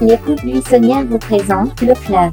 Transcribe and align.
L'écoute 0.00 0.44
buissonnière 0.44 1.04
vous 1.04 1.18
présente 1.18 1.80
le 1.82 1.92
club. 1.92 2.30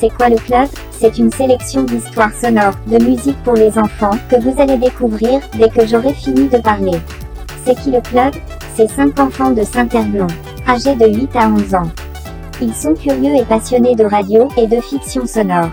C'est 0.00 0.08
quoi 0.08 0.30
le 0.30 0.36
club? 0.36 0.68
C'est 0.90 1.18
une 1.18 1.30
sélection 1.30 1.82
d'histoires 1.82 2.32
sonores, 2.32 2.78
de 2.86 3.02
musique 3.04 3.36
pour 3.42 3.52
les 3.52 3.78
enfants, 3.78 4.16
que 4.30 4.40
vous 4.40 4.58
allez 4.58 4.78
découvrir 4.78 5.40
dès 5.58 5.68
que 5.68 5.86
j'aurai 5.86 6.14
fini 6.14 6.48
de 6.48 6.56
parler. 6.56 6.98
C'est 7.66 7.78
qui 7.78 7.90
le 7.90 8.00
club? 8.00 8.32
C'est 8.74 8.88
5 8.88 9.20
enfants 9.20 9.50
de 9.50 9.62
Saint-Herblon, 9.62 10.28
âgés 10.66 10.94
de 10.94 11.06
8 11.06 11.36
à 11.36 11.48
11 11.48 11.74
ans. 11.74 11.90
Ils 12.62 12.74
sont 12.74 12.94
curieux 12.94 13.34
et 13.34 13.44
passionnés 13.44 13.94
de 13.94 14.04
radio 14.04 14.48
et 14.56 14.66
de 14.66 14.80
fiction 14.80 15.26
sonore. 15.26 15.70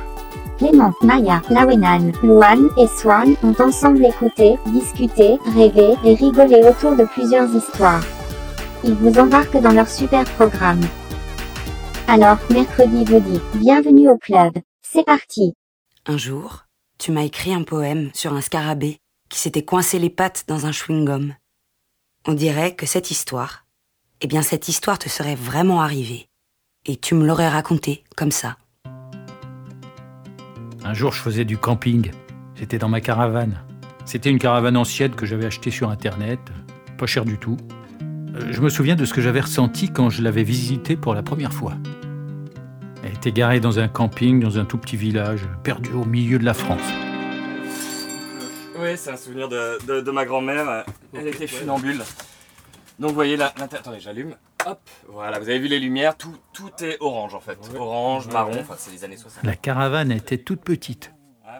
Clément, 0.57 0.91
Maya, 1.01 1.41
Lawenan, 1.49 2.11
Luan 2.21 2.67
et 2.77 2.87
Swan 2.87 3.35
ont 3.41 3.55
ensemble 3.63 4.05
écouté, 4.05 4.57
discuté, 4.65 5.37
rêvé 5.55 5.95
et 6.03 6.15
rigolé 6.15 6.61
autour 6.67 6.97
de 6.97 7.05
plusieurs 7.05 7.47
histoires. 7.55 8.03
Ils 8.85 8.93
vous 8.93 9.19
embarquent 9.19 9.61
dans 9.61 9.73
leur 9.73 9.89
super 9.89 10.23
programme. 10.35 10.81
Alors, 12.07 12.37
mercredi 12.49 13.03
vous 13.03 13.19
dit, 13.19 13.41
bienvenue 13.55 14.07
au 14.07 14.17
club. 14.17 14.53
C'est 14.81 15.05
parti. 15.05 15.53
Un 16.05 16.17
jour, 16.17 16.63
tu 16.97 17.11
m'as 17.11 17.23
écrit 17.23 17.53
un 17.53 17.63
poème 17.63 18.09
sur 18.13 18.33
un 18.33 18.39
scarabée 18.39 18.99
qui 19.27 19.37
s'était 19.37 19.65
coincé 19.65 19.99
les 19.99 20.09
pattes 20.09 20.45
dans 20.47 20.65
un 20.65 20.71
chewing-gum. 20.71 21.33
On 22.25 22.33
dirait 22.33 22.73
que 22.73 22.85
cette 22.85 23.11
histoire, 23.11 23.65
eh 24.21 24.27
bien 24.27 24.41
cette 24.41 24.69
histoire 24.69 24.97
te 24.97 25.09
serait 25.09 25.35
vraiment 25.35 25.81
arrivée. 25.81 26.29
Et 26.85 26.95
tu 26.95 27.15
me 27.15 27.27
l'aurais 27.27 27.49
racontée 27.49 28.05
comme 28.15 28.31
ça. 28.31 28.57
Un 30.85 30.93
jour, 30.93 31.11
je 31.11 31.21
faisais 31.21 31.43
du 31.43 31.57
camping. 31.57 32.11
J'étais 32.55 32.77
dans 32.77 32.89
ma 32.89 33.01
caravane. 33.01 33.61
C'était 34.05 34.29
une 34.29 34.39
caravane 34.39 34.77
ancienne 34.77 35.15
que 35.15 35.25
j'avais 35.25 35.45
achetée 35.45 35.69
sur 35.69 35.89
Internet, 35.89 36.39
pas 36.97 37.07
cher 37.07 37.25
du 37.25 37.37
tout. 37.37 37.57
Euh, 38.35 38.51
Je 38.51 38.61
me 38.61 38.69
souviens 38.69 38.95
de 38.95 39.05
ce 39.05 39.13
que 39.13 39.21
j'avais 39.21 39.41
ressenti 39.41 39.89
quand 39.89 40.09
je 40.09 40.21
l'avais 40.21 40.43
visitée 40.43 40.95
pour 40.95 41.13
la 41.15 41.23
première 41.23 41.53
fois. 41.53 41.73
Elle 43.03 43.13
était 43.13 43.31
garée 43.31 43.59
dans 43.59 43.79
un 43.79 43.87
camping, 43.87 44.39
dans 44.41 44.57
un 44.59 44.65
tout 44.65 44.77
petit 44.77 44.97
village, 44.97 45.41
perdu 45.63 45.91
au 45.91 46.05
milieu 46.05 46.37
de 46.39 46.45
la 46.45 46.53
France. 46.53 46.81
Oui, 48.77 48.89
c'est 48.95 49.11
un 49.11 49.17
souvenir 49.17 49.49
de, 49.49 49.77
de- 49.87 50.01
de 50.01 50.11
ma 50.11 50.25
grand-mère. 50.25 50.85
Elle 51.13 51.27
était 51.27 51.47
funambule. 51.47 52.01
Donc 52.99 53.09
vous 53.09 53.15
voyez 53.15 53.37
là, 53.37 53.53
attendez, 53.59 53.99
j'allume. 53.99 54.35
Hop, 54.65 54.79
voilà, 55.07 55.39
vous 55.39 55.47
avez 55.49 55.59
vu 55.59 55.67
les 55.69 55.79
lumières, 55.79 56.17
tout, 56.17 56.35
tout 56.51 56.69
est 56.83 56.97
orange 56.99 57.33
en 57.33 57.39
fait. 57.39 57.57
Orange, 57.77 58.27
marron, 58.27 58.51
enfin 58.59 58.75
c'est 58.77 58.91
les 58.91 59.05
années 59.05 59.15
60. 59.15 59.43
La 59.45 59.55
caravane 59.55 60.11
était 60.11 60.37
toute 60.37 60.59
petite. 60.61 61.13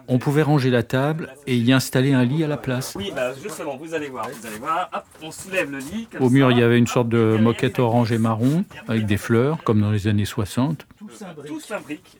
On 0.08 0.18
pouvait 0.18 0.42
ranger 0.42 0.70
la 0.70 0.82
table 0.82 1.32
et 1.46 1.56
y 1.56 1.72
installer 1.72 2.12
un 2.12 2.24
lit 2.24 2.42
à 2.44 2.48
la 2.48 2.56
place. 2.56 2.94
Oui, 2.96 3.12
bah 3.14 3.32
justement, 3.42 3.76
vous 3.76 3.94
allez 3.94 4.08
voir, 4.08 4.28
vous 4.28 4.46
allez 4.46 4.58
voir. 4.58 4.88
Hop, 4.92 5.04
on 5.22 5.30
soulève 5.30 5.70
le 5.70 5.78
lit. 5.78 6.08
Comme 6.12 6.22
Au 6.22 6.30
mur, 6.30 6.48
ça. 6.48 6.52
il 6.52 6.58
y 6.58 6.62
avait 6.62 6.78
une 6.78 6.86
sorte 6.86 7.08
de 7.08 7.38
moquette 7.40 7.78
orange 7.78 8.12
et 8.12 8.18
marron, 8.18 8.64
avec 8.88 9.06
des 9.06 9.16
fleurs, 9.16 9.62
comme 9.64 9.80
dans 9.80 9.90
les 9.90 10.06
années 10.08 10.24
60. 10.24 10.86
Tout 11.46 11.60
s'imbrique. 11.60 12.18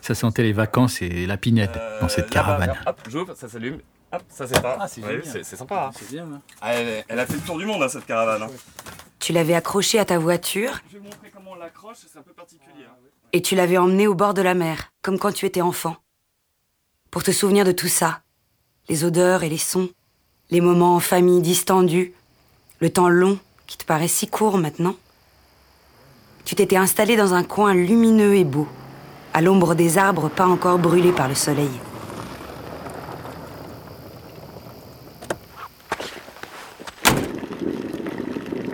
Ça 0.00 0.14
sentait 0.14 0.42
les 0.42 0.52
vacances 0.52 1.02
et 1.02 1.26
la 1.26 1.36
pinette 1.36 1.78
dans 2.00 2.08
cette 2.08 2.30
caravane. 2.30 2.74
Hop, 2.86 3.00
j'ouvre, 3.08 3.34
ça 3.34 3.48
s'allume. 3.48 3.78
Hop, 4.12 4.22
ça. 4.28 4.44
Ah, 4.64 4.86
c'est 4.88 5.00
Ouais, 5.02 5.08
génial. 5.16 5.22
c'est 5.24 5.44
c'est 5.44 5.56
sympa. 5.56 5.86
hein. 5.88 5.90
C'est 5.98 6.08
bien, 6.10 6.26
Ah, 6.60 6.74
elle, 6.74 7.04
elle 7.08 7.18
a 7.18 7.26
fait 7.26 7.34
le 7.34 7.40
tour 7.40 7.58
du 7.58 7.66
monde, 7.66 7.82
hein, 7.82 7.88
cette 7.88 8.06
caravane. 8.06 8.42
hein. 8.42 8.50
Tu 9.18 9.32
l'avais 9.32 9.54
accrochée 9.54 9.98
à 9.98 10.04
ta 10.04 10.18
voiture 10.18 10.80
Je 10.88 10.94
vais 10.94 10.98
vous 11.00 11.04
montrer 11.06 11.30
comment 11.34 11.50
on 11.52 11.54
l'accroche, 11.56 11.96
c'est 12.06 12.18
un 12.18 12.22
peu 12.22 12.32
particulier. 12.32 12.84
hein. 12.88 12.92
et 13.32 13.42
tu 13.42 13.56
l'avais 13.56 13.76
emmenée 13.78 14.06
au 14.06 14.14
bord 14.14 14.32
de 14.34 14.42
la 14.42 14.54
mer, 14.54 14.92
comme 15.02 15.18
quand 15.18 15.32
tu 15.32 15.44
étais 15.46 15.60
enfant. 15.60 15.96
Pour 17.10 17.22
te 17.22 17.30
souvenir 17.30 17.64
de 17.64 17.72
tout 17.72 17.88
ça. 17.88 18.20
Les 18.88 19.04
odeurs 19.04 19.42
et 19.42 19.48
les 19.48 19.58
sons, 19.58 19.88
les 20.50 20.60
moments 20.60 20.94
en 20.94 21.00
famille 21.00 21.40
distendus, 21.40 22.12
le 22.80 22.90
temps 22.90 23.08
long 23.08 23.38
qui 23.66 23.76
te 23.76 23.84
paraît 23.84 24.08
si 24.08 24.28
court 24.28 24.58
maintenant. 24.58 24.94
Tu 26.44 26.54
t'étais 26.54 26.76
installé 26.76 27.16
dans 27.16 27.34
un 27.34 27.42
coin 27.42 27.74
lumineux 27.74 28.36
et 28.36 28.44
beau, 28.44 28.68
à 29.34 29.40
l'ombre 29.40 29.74
des 29.74 29.98
arbres 29.98 30.28
pas 30.28 30.46
encore 30.46 30.78
brûlés 30.78 31.12
par 31.12 31.28
le 31.28 31.34
soleil. 31.34 31.70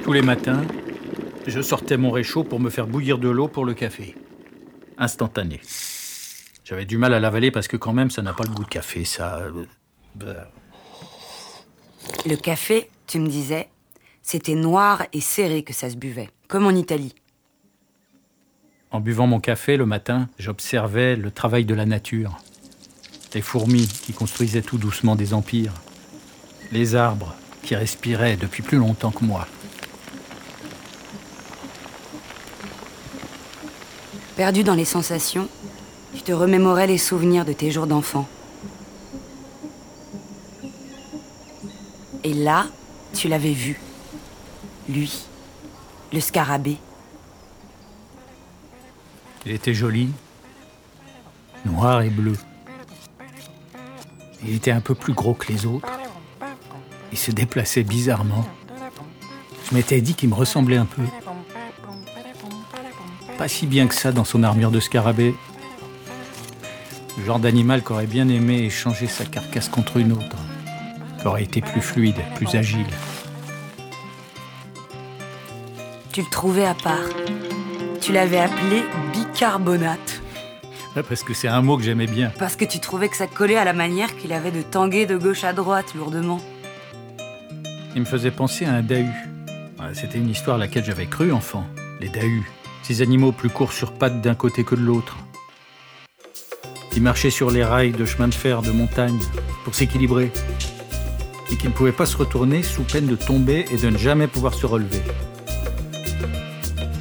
Tous 0.03 0.12
les 0.12 0.20
matins, 0.22 0.62
je 1.47 1.62
sortais 1.62 1.97
mon 1.97 2.10
réchaud 2.10 2.44
pour 2.44 2.60
me 2.60 2.69
faire 2.69 2.87
bouillir 2.87 3.19
de 3.19 3.31
l'eau 3.31 3.49
pour 3.49 3.64
le 3.64 3.72
café. 3.72 4.14
Instantané. 4.99 5.60
J'avais 6.72 6.86
du 6.86 6.96
mal 6.96 7.12
à 7.12 7.20
l'avaler 7.20 7.50
parce 7.50 7.68
que 7.68 7.76
quand 7.76 7.92
même, 7.92 8.10
ça 8.10 8.22
n'a 8.22 8.32
pas 8.32 8.44
le 8.44 8.48
goût 8.48 8.64
de 8.64 8.68
café, 8.70 9.04
ça. 9.04 9.40
euh, 9.40 9.66
bah. 10.14 10.50
Le 12.24 12.34
café, 12.34 12.88
tu 13.06 13.18
me 13.20 13.28
disais, 13.28 13.68
c'était 14.22 14.54
noir 14.54 15.04
et 15.12 15.20
serré 15.20 15.64
que 15.64 15.74
ça 15.74 15.90
se 15.90 15.96
buvait, 15.96 16.30
comme 16.48 16.64
en 16.64 16.70
Italie. 16.70 17.14
En 18.90 19.00
buvant 19.00 19.26
mon 19.26 19.38
café 19.38 19.76
le 19.76 19.84
matin, 19.84 20.30
j'observais 20.38 21.14
le 21.14 21.30
travail 21.30 21.66
de 21.66 21.74
la 21.74 21.84
nature. 21.84 22.38
Les 23.34 23.42
fourmis 23.42 23.86
qui 23.86 24.14
construisaient 24.14 24.62
tout 24.62 24.78
doucement 24.78 25.14
des 25.14 25.34
empires. 25.34 25.74
Les 26.70 26.94
arbres 26.94 27.34
qui 27.64 27.76
respiraient 27.76 28.38
depuis 28.38 28.62
plus 28.62 28.78
longtemps 28.78 29.10
que 29.10 29.26
moi. 29.26 29.46
Perdu 34.36 34.64
dans 34.64 34.74
les 34.74 34.86
sensations, 34.86 35.50
tu 36.14 36.22
te 36.22 36.32
remémorais 36.32 36.86
les 36.86 36.98
souvenirs 36.98 37.44
de 37.44 37.52
tes 37.52 37.70
jours 37.70 37.86
d'enfant. 37.86 38.26
Et 42.24 42.34
là, 42.34 42.66
tu 43.14 43.28
l'avais 43.28 43.52
vu. 43.52 43.80
Lui, 44.88 45.24
le 46.12 46.20
scarabée. 46.20 46.78
Il 49.44 49.52
était 49.52 49.74
joli, 49.74 50.10
noir 51.64 52.02
et 52.02 52.10
bleu. 52.10 52.34
Il 54.44 54.54
était 54.54 54.70
un 54.70 54.80
peu 54.80 54.94
plus 54.94 55.12
gros 55.12 55.34
que 55.34 55.52
les 55.52 55.66
autres. 55.66 55.88
Il 57.10 57.18
se 57.18 57.30
déplaçait 57.30 57.82
bizarrement. 57.82 58.44
Je 59.68 59.74
m'étais 59.74 60.00
dit 60.00 60.14
qu'il 60.14 60.28
me 60.28 60.34
ressemblait 60.34 60.76
un 60.76 60.86
peu. 60.86 61.02
Pas 63.38 63.48
si 63.48 63.66
bien 63.66 63.86
que 63.86 63.94
ça 63.94 64.12
dans 64.12 64.24
son 64.24 64.42
armure 64.42 64.70
de 64.70 64.80
scarabée. 64.80 65.34
Le 67.22 67.26
genre 67.28 67.38
d'animal 67.38 67.82
qu'aurait 67.82 68.08
bien 68.08 68.28
aimé 68.28 68.64
échanger 68.64 69.06
sa 69.06 69.24
carcasse 69.24 69.68
contre 69.68 69.98
une 69.98 70.10
autre. 70.10 70.36
Qui 71.20 71.26
aurait 71.28 71.44
été 71.44 71.60
plus 71.60 71.80
fluide, 71.80 72.16
plus 72.34 72.52
agile. 72.56 72.88
Tu 76.12 76.22
le 76.22 76.26
trouvais 76.28 76.64
à 76.64 76.74
part. 76.74 76.98
Tu 78.00 78.10
l'avais 78.12 78.40
appelé 78.40 78.82
bicarbonate. 79.12 80.20
Parce 81.08 81.22
que 81.22 81.32
c'est 81.32 81.46
un 81.46 81.62
mot 81.62 81.76
que 81.76 81.84
j'aimais 81.84 82.08
bien. 82.08 82.32
Parce 82.40 82.56
que 82.56 82.64
tu 82.64 82.80
trouvais 82.80 83.08
que 83.08 83.16
ça 83.16 83.28
collait 83.28 83.56
à 83.56 83.64
la 83.64 83.72
manière 83.72 84.16
qu'il 84.16 84.32
avait 84.32 84.50
de 84.50 84.62
tanguer 84.62 85.06
de 85.06 85.16
gauche 85.16 85.44
à 85.44 85.52
droite 85.52 85.94
lourdement. 85.94 86.40
Il 87.94 88.00
me 88.00 88.06
faisait 88.06 88.32
penser 88.32 88.64
à 88.64 88.72
un 88.72 88.82
dahu. 88.82 89.06
C'était 89.94 90.18
une 90.18 90.28
histoire 90.28 90.56
à 90.56 90.58
laquelle 90.58 90.84
j'avais 90.84 91.06
cru 91.06 91.30
enfant. 91.30 91.64
Les 92.00 92.08
dahus. 92.08 92.50
Ces 92.82 93.00
animaux 93.00 93.30
plus 93.30 93.48
courts 93.48 93.72
sur 93.72 93.92
pattes 93.92 94.20
d'un 94.22 94.34
côté 94.34 94.64
que 94.64 94.75
de 94.75 94.80
l'autre. 94.80 95.16
Ils 96.94 97.02
marchaient 97.02 97.30
sur 97.30 97.50
les 97.50 97.64
rails 97.64 97.92
de 97.92 98.04
chemin 98.04 98.28
de 98.28 98.34
fer 98.34 98.62
de 98.62 98.70
montagne 98.70 99.18
pour 99.64 99.74
s'équilibrer. 99.74 100.30
Et 101.50 101.56
qu'ils 101.56 101.70
ne 101.70 101.74
pouvaient 101.74 101.92
pas 101.92 102.06
se 102.06 102.16
retourner 102.16 102.62
sous 102.62 102.82
peine 102.82 103.06
de 103.06 103.16
tomber 103.16 103.64
et 103.70 103.76
de 103.76 103.88
ne 103.88 103.98
jamais 103.98 104.26
pouvoir 104.26 104.54
se 104.54 104.66
relever. 104.66 105.02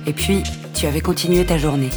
Et 0.06 0.14
puis, 0.14 0.44
tu 0.74 0.86
avais 0.88 1.02
continué 1.02 1.46
ta 1.46 1.58
journée. 1.58 1.90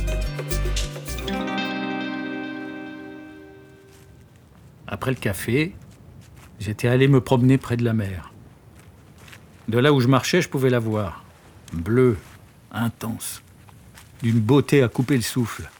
Après 4.86 5.10
le 5.10 5.16
café, 5.16 5.74
j'étais 6.60 6.88
allé 6.88 7.08
me 7.08 7.20
promener 7.20 7.58
près 7.58 7.76
de 7.76 7.84
la 7.84 7.92
mer. 7.92 8.32
De 9.68 9.78
là 9.78 9.92
où 9.92 10.00
je 10.00 10.08
marchais, 10.08 10.42
je 10.42 10.48
pouvais 10.48 10.70
la 10.70 10.78
voir. 10.78 11.24
Bleue, 11.72 12.18
intense, 12.72 13.42
d'une 14.22 14.40
beauté 14.40 14.82
à 14.82 14.88
couper 14.88 15.16
le 15.16 15.22
souffle. 15.22 15.70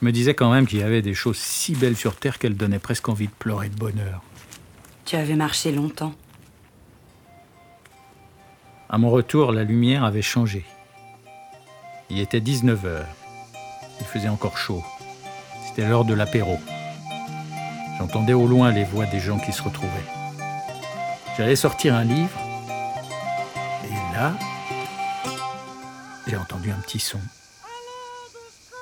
Je 0.00 0.06
me 0.06 0.12
disais 0.12 0.34
quand 0.34 0.52
même 0.52 0.66
qu'il 0.66 0.78
y 0.78 0.82
avait 0.82 1.02
des 1.02 1.14
choses 1.14 1.38
si 1.38 1.74
belles 1.74 1.96
sur 1.96 2.14
Terre 2.14 2.38
qu'elles 2.38 2.56
donnaient 2.56 2.78
presque 2.78 3.08
envie 3.08 3.26
de 3.26 3.32
pleurer 3.32 3.68
de 3.68 3.74
bonheur. 3.74 4.22
Tu 5.04 5.16
avais 5.16 5.34
marché 5.34 5.72
longtemps. 5.72 6.14
À 8.88 8.96
mon 8.96 9.10
retour, 9.10 9.52
la 9.52 9.64
lumière 9.64 10.04
avait 10.04 10.22
changé. 10.22 10.64
Il 12.10 12.20
était 12.20 12.40
19h. 12.40 13.04
Il 14.00 14.06
faisait 14.06 14.28
encore 14.28 14.56
chaud. 14.56 14.84
C'était 15.66 15.88
l'heure 15.88 16.04
de 16.04 16.14
l'apéro. 16.14 16.58
J'entendais 17.98 18.34
au 18.34 18.46
loin 18.46 18.70
les 18.70 18.84
voix 18.84 19.06
des 19.06 19.18
gens 19.18 19.40
qui 19.40 19.52
se 19.52 19.62
retrouvaient. 19.62 19.90
J'allais 21.36 21.56
sortir 21.56 21.94
un 21.94 22.04
livre. 22.04 22.38
Et 23.84 24.14
là, 24.14 24.32
j'ai 26.28 26.36
entendu 26.36 26.70
un 26.70 26.80
petit 26.80 27.00
son. 27.00 27.18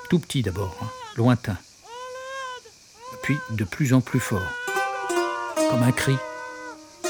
Tout 0.09 0.19
petit 0.21 0.43
d'abord, 0.43 0.75
hein, 0.83 0.87
lointain. 1.17 1.57
Puis 3.23 3.37
de 3.51 3.65
plus 3.65 3.93
en 3.93 4.01
plus 4.01 4.21
fort. 4.21 4.41
Comme 5.71 5.83
un 5.83 5.91
cri, 5.91 6.17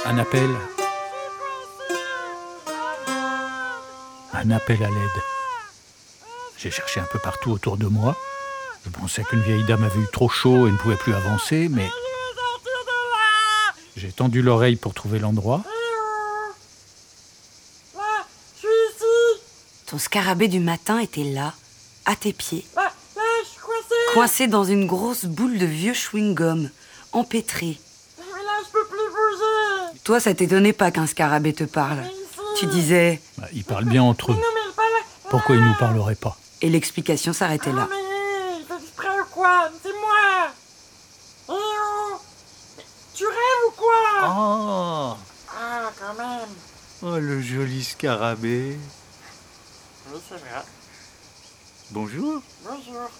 un 0.06 0.16
appel. 0.18 0.48
Un 4.32 4.50
appel 4.50 4.82
à 4.82 4.88
l'aide. 4.88 5.22
J'ai 6.56 6.70
cherché 6.70 7.00
un 7.00 7.06
peu 7.12 7.18
partout 7.18 7.50
autour 7.50 7.76
de 7.76 7.86
moi. 7.86 8.16
Je 8.84 8.90
pensais 8.90 9.24
qu'une 9.24 9.42
vieille 9.42 9.64
dame 9.64 9.84
avait 9.84 10.00
eu 10.00 10.08
trop 10.10 10.28
chaud 10.28 10.66
et 10.66 10.70
ne 10.70 10.76
pouvait 10.76 10.96
plus 10.96 11.12
avancer, 11.12 11.68
mais 11.68 11.90
j'ai 13.96 14.12
tendu 14.12 14.40
l'oreille 14.40 14.76
pour 14.76 14.94
trouver 14.94 15.18
l'endroit. 15.18 15.62
Ton 19.86 19.98
scarabée 19.98 20.48
du 20.48 20.60
matin 20.60 20.98
était 20.98 21.24
là, 21.24 21.54
à 22.06 22.16
tes 22.16 22.32
pieds. 22.32 22.66
Coincé 24.16 24.46
dans 24.46 24.64
une 24.64 24.86
grosse 24.86 25.26
boule 25.26 25.58
de 25.58 25.66
vieux 25.66 25.92
chewing-gum, 25.92 26.70
empêtré. 27.12 27.78
Toi, 30.04 30.20
ça 30.20 30.32
t'étonnait 30.32 30.72
pas 30.72 30.90
qu'un 30.90 31.06
scarabée 31.06 31.52
te 31.52 31.64
parle. 31.64 32.02
Tu 32.58 32.64
disais. 32.64 33.20
Bah, 33.36 33.46
ils 33.52 33.62
parlent 33.62 33.84
bien 33.84 34.02
entre 34.02 34.32
eux. 34.32 34.38
Pourquoi 35.28 35.56
ils 35.56 35.62
nous 35.62 35.74
parleraient 35.74 36.14
pas 36.14 36.34
Et 36.62 36.70
l'explication 36.70 37.34
s'arrêtait 37.34 37.74
là. 37.74 37.88
mais 37.90 38.56
il 38.58 38.64
fait 38.64 38.82
exprès 38.82 39.20
ou 39.20 39.24
quoi 39.34 39.68
C'est 39.82 39.92
moi 39.92 40.48
Eh 41.50 41.52
oh 41.52 42.16
Tu 43.12 43.26
rêves 43.26 43.68
ou 43.68 43.72
quoi 43.72 44.22
Oh, 44.22 45.16
Ah, 45.54 45.90
quand 46.00 46.14
même 46.14 46.48
oh 47.02 47.18
le 47.18 47.42
joli 47.42 47.84
scarabée. 47.84 48.78
Oui, 50.10 50.20
c'est 50.26 50.36
vrai. 50.36 50.62
Bonjour. 51.90 52.40
Bonjour. 52.64 53.10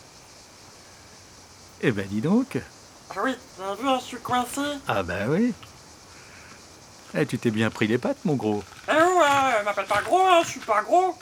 Eh 1.83 1.93
ben 1.93 2.07
dis 2.09 2.21
donc. 2.21 2.59
Ah 3.11 3.21
oui, 3.25 3.33
avez 3.63 3.83
vu, 3.83 3.89
je 4.01 4.05
suis 4.05 4.17
coincé. 4.19 4.61
Ah 4.89 5.03
ben 5.03 5.29
oui. 5.29 5.53
Eh, 7.15 7.25
tu 7.27 7.39
t'es 7.39 7.51
bien 7.51 7.71
pris 7.71 7.87
les 7.87 7.99
pattes, 7.99 8.25
mon 8.25 8.35
gros. 8.35 8.63
Eh 8.89 8.93
ouais, 8.93 9.65
m'appelle 9.65 9.87
pas 9.87 10.03
gros, 10.03 10.21
hein, 10.27 10.41
je 10.45 10.51
suis 10.51 10.61
pas 10.61 10.83
gros. 10.83 11.17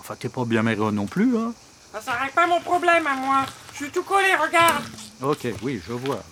Enfin, 0.00 0.16
t'es 0.18 0.28
pas 0.28 0.44
bien 0.44 0.62
maigre 0.62 0.90
non 0.90 1.06
plus, 1.06 1.36
hein 1.36 1.52
Ça 1.92 2.00
s'arrête 2.00 2.32
pas 2.32 2.46
mon 2.46 2.60
problème 2.60 3.06
à 3.06 3.14
moi. 3.14 3.46
Je 3.72 3.84
suis 3.84 3.90
tout 3.90 4.02
collé, 4.02 4.34
regarde. 4.34 4.84
Ok, 5.22 5.46
oui, 5.62 5.80
je 5.86 5.92
vois. 5.92 6.22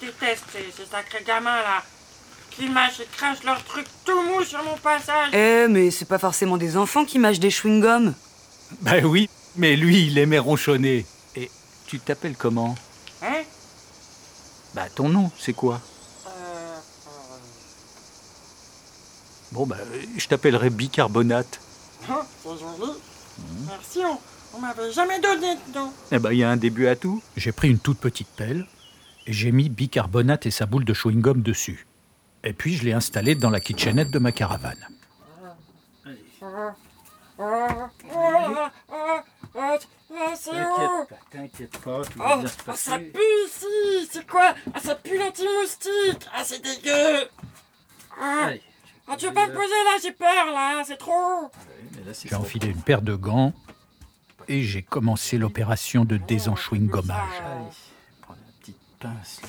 Je 0.00 0.06
déteste 0.06 0.44
ces, 0.52 0.70
ces 0.76 0.90
sacrés 0.90 1.24
gamins 1.26 1.62
là. 1.62 1.82
Qui 2.50 2.68
mâchent 2.68 3.00
et 3.00 3.08
crachent 3.16 3.44
leurs 3.44 3.62
trucs 3.64 3.86
tout 4.04 4.22
mou 4.22 4.42
sur 4.42 4.62
mon 4.64 4.76
passage. 4.76 5.32
Eh, 5.32 5.66
mais 5.68 5.90
c'est 5.90 6.04
pas 6.06 6.18
forcément 6.18 6.56
des 6.56 6.76
enfants 6.76 7.04
qui 7.04 7.18
mâchent 7.18 7.38
des 7.38 7.50
chewing-gums. 7.50 8.12
Ben 8.82 9.04
oui, 9.04 9.28
mais 9.56 9.76
lui, 9.76 10.06
il 10.06 10.18
aimait 10.18 10.38
ronchonner. 10.38 11.06
Et 11.36 11.50
tu 11.86 12.00
t'appelles 12.00 12.36
comment? 12.36 12.74
Hein? 13.22 13.42
Bah 14.74 14.88
ton 14.94 15.08
nom, 15.08 15.30
c'est 15.38 15.52
quoi? 15.52 15.80
Euh. 16.26 16.78
Bon, 19.52 19.66
bah, 19.66 19.76
je 20.16 20.28
t'appellerai 20.28 20.70
bicarbonate. 20.70 21.60
Oh, 22.08 22.14
c'est 22.42 22.58
joli. 22.58 22.92
Merci, 23.66 23.98
on, 24.04 24.18
on 24.56 24.60
m'avait 24.60 24.92
jamais 24.92 25.20
donné 25.20 25.56
de 25.56 25.78
nom. 25.78 25.92
Eh 26.12 26.18
ben, 26.18 26.32
il 26.32 26.38
y 26.38 26.44
a 26.44 26.50
un 26.50 26.56
début 26.56 26.86
à 26.86 26.96
tout. 26.96 27.22
J'ai 27.36 27.52
pris 27.52 27.68
une 27.68 27.78
toute 27.78 27.98
petite 27.98 28.28
pelle 28.28 28.66
et 29.26 29.32
j'ai 29.32 29.52
mis 29.52 29.68
bicarbonate 29.68 30.46
et 30.46 30.50
sa 30.50 30.66
boule 30.66 30.84
de 30.84 30.94
chewing-gum 30.94 31.42
dessus. 31.42 31.86
Et 32.44 32.52
puis, 32.52 32.76
je 32.76 32.84
l'ai 32.84 32.92
installé 32.92 33.34
dans 33.34 33.50
la 33.50 33.60
kitchenette 33.60 34.10
de 34.10 34.18
ma 34.18 34.32
caravane. 34.32 34.86
Oh, 36.42 36.46
oh, 36.46 36.70
oh, 37.38 37.66
oh, 38.14 39.20
oh, 39.54 39.78
oh, 40.10 40.34
c'est 40.38 40.50
où 40.50 41.06
t'inquiète 41.30 41.78
pas, 41.78 42.02
tout 42.04 42.20
Oh, 42.20 42.42
oh, 42.68 42.72
ça 42.74 42.98
pue 42.98 43.18
ici 43.46 44.08
C'est 44.10 44.26
quoi? 44.26 44.54
Ah, 44.74 44.80
ça 44.80 44.94
pue 44.94 45.16
l'anti-moustique 45.18 46.26
Ah, 46.34 46.42
c'est 46.44 46.62
dégueu. 46.62 47.28
Ah, 48.20 48.50
ah, 49.08 49.16
tu 49.16 49.26
veux 49.26 49.32
pas 49.32 49.46
me 49.46 49.54
poser 49.54 49.68
là? 49.68 49.98
J'ai 50.02 50.12
peur 50.12 50.46
là, 50.52 50.82
c'est 50.84 50.96
trop 50.96 51.50
J'ai 52.24 52.34
enfilé 52.34 52.68
une 52.68 52.82
paire 52.82 53.02
de 53.02 53.14
gants 53.14 53.52
et 54.48 54.62
j'ai 54.62 54.82
commencé 54.82 55.38
l'opération 55.38 56.04
de 56.04 56.16
désenchewing-gommage. 56.16 57.42
Prends 58.22 58.34
la 58.34 58.52
petite 58.60 58.78
pince 58.98 59.40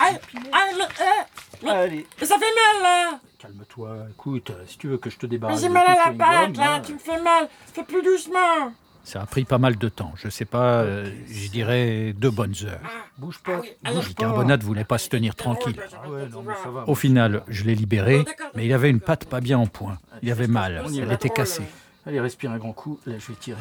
mais, 0.00 0.06
eh, 0.10 1.64
mais, 1.64 1.70
Allez, 1.70 2.06
mais 2.20 2.26
ça 2.26 2.36
fait 2.38 2.44
mal 2.44 2.82
là. 2.82 3.20
Calme-toi. 3.38 4.06
Écoute, 4.10 4.52
si 4.66 4.78
tu 4.78 4.88
veux 4.88 4.98
que 4.98 5.10
je 5.10 5.16
te 5.18 5.26
Mais 5.26 5.30
débarrasse 5.30 5.60
j'ai 5.60 5.68
de 5.68 5.72
mal 5.72 5.86
à 5.86 5.94
la 5.94 6.12
patte 6.12 6.56
là, 6.56 6.74
hein. 6.74 6.82
tu 6.84 6.94
me 6.94 6.98
fais 6.98 7.20
mal. 7.20 7.48
Fais 7.72 7.84
plus 7.84 8.02
doucement 8.02 8.72
Ça 9.08 9.22
a 9.22 9.26
pris 9.26 9.46
pas 9.46 9.56
mal 9.56 9.78
de 9.78 9.88
temps. 9.88 10.12
Je 10.16 10.28
sais 10.28 10.44
pas, 10.44 10.82
euh, 10.82 11.10
je 11.30 11.48
dirais 11.48 12.12
deux 12.12 12.30
bonnes 12.30 12.54
heures. 12.64 12.78
Bouge 13.16 13.38
pas 13.38 13.62
Le 13.86 14.06
bicarbonate 14.06 14.62
voulait 14.62 14.84
pas 14.84 14.98
se 14.98 15.08
tenir 15.08 15.34
tranquille. 15.34 15.80
va. 16.04 16.86
Au 16.86 16.94
final, 16.94 17.42
je 17.48 17.64
l'ai 17.64 17.74
libéré, 17.74 18.26
mais 18.54 18.66
il 18.66 18.72
avait 18.74 18.90
une 18.90 19.00
patte 19.00 19.24
pas 19.24 19.40
bien 19.40 19.56
en 19.56 19.66
point. 19.66 19.96
Il 20.20 20.30
avait 20.30 20.46
mal, 20.46 20.84
elle 20.94 21.10
était 21.10 21.30
cassée. 21.30 21.62
Allez, 22.04 22.20
respire 22.20 22.50
un 22.50 22.58
grand 22.58 22.74
coup. 22.74 23.00
Là, 23.06 23.14
je 23.18 23.28
vais 23.28 23.38
tirer. 23.38 23.56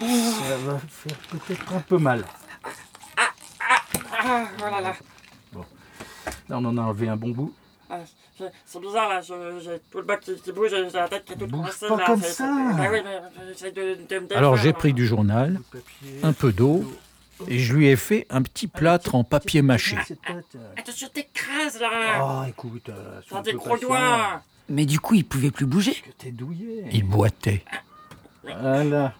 Ça 0.00 0.56
va 0.64 0.78
faire 0.88 1.16
peut-être 1.30 1.72
un 1.72 1.80
peu 1.80 1.98
mal. 1.98 2.24
Ah, 4.18 4.48
voilà 4.58 4.80
là 4.80 4.96
Là, 6.48 6.58
on 6.58 6.64
en 6.64 6.76
a 6.76 6.80
enlevé 6.80 7.08
un 7.08 7.16
bon 7.16 7.30
bout. 7.30 7.54
Ah, 7.88 8.00
c'est- 8.36 8.80
bizarre 8.80 9.08
là, 9.08 9.20
j'ai 9.20 9.78
tout 9.90 9.98
le 9.98 10.04
bas 10.04 10.16
qui, 10.16 10.34
qui 10.40 10.52
bouge, 10.52 10.70
j'ai 10.70 10.90
la 10.90 11.08
tête 11.08 11.24
qui 11.24 11.34
est 11.34 11.36
toute 11.36 11.50
Bouge 11.50 11.66
coincée 11.66 11.86
pas 11.88 11.96
là. 11.96 12.06
comme 12.06 12.20
c'est- 12.20 12.28
ça. 12.32 12.44
c'est- 12.76 12.82
Ah 12.84 12.88
oui, 12.92 12.98
mais 13.04 13.20
j'essaie 13.48 13.70
de, 13.72 13.98
de 14.08 14.18
me 14.18 14.36
Alors, 14.36 14.56
j'ai 14.56 14.72
pris 14.72 14.92
du 14.92 15.06
journal, 15.06 15.60
un 16.24 16.32
peu 16.32 16.52
d'eau, 16.52 16.84
et 17.46 17.58
je 17.58 17.74
lui 17.74 17.86
ai 17.86 17.96
fait 17.96 18.26
un 18.30 18.42
petit 18.42 18.66
plâtre 18.66 19.14
en 19.14 19.22
papier 19.24 19.62
mâché. 19.62 19.96
Attention, 20.76 21.08
t'écrases 21.12 21.78
là 21.80 22.24
Oh, 22.42 22.48
écoute, 22.48 22.88
euh, 22.88 23.20
sois 23.22 23.28
T'as 23.30 23.38
un 23.38 23.42
des 23.42 23.52
gros 23.52 23.76
doigts 23.78 24.42
Mais 24.68 24.84
du 24.84 24.98
coup, 24.98 25.14
il 25.14 25.24
pouvait 25.24 25.52
plus 25.52 25.66
bouger. 25.66 25.94
T'es. 26.18 26.34
Il 26.90 27.04
boitait. 27.04 27.62
Voilà, 28.42 29.14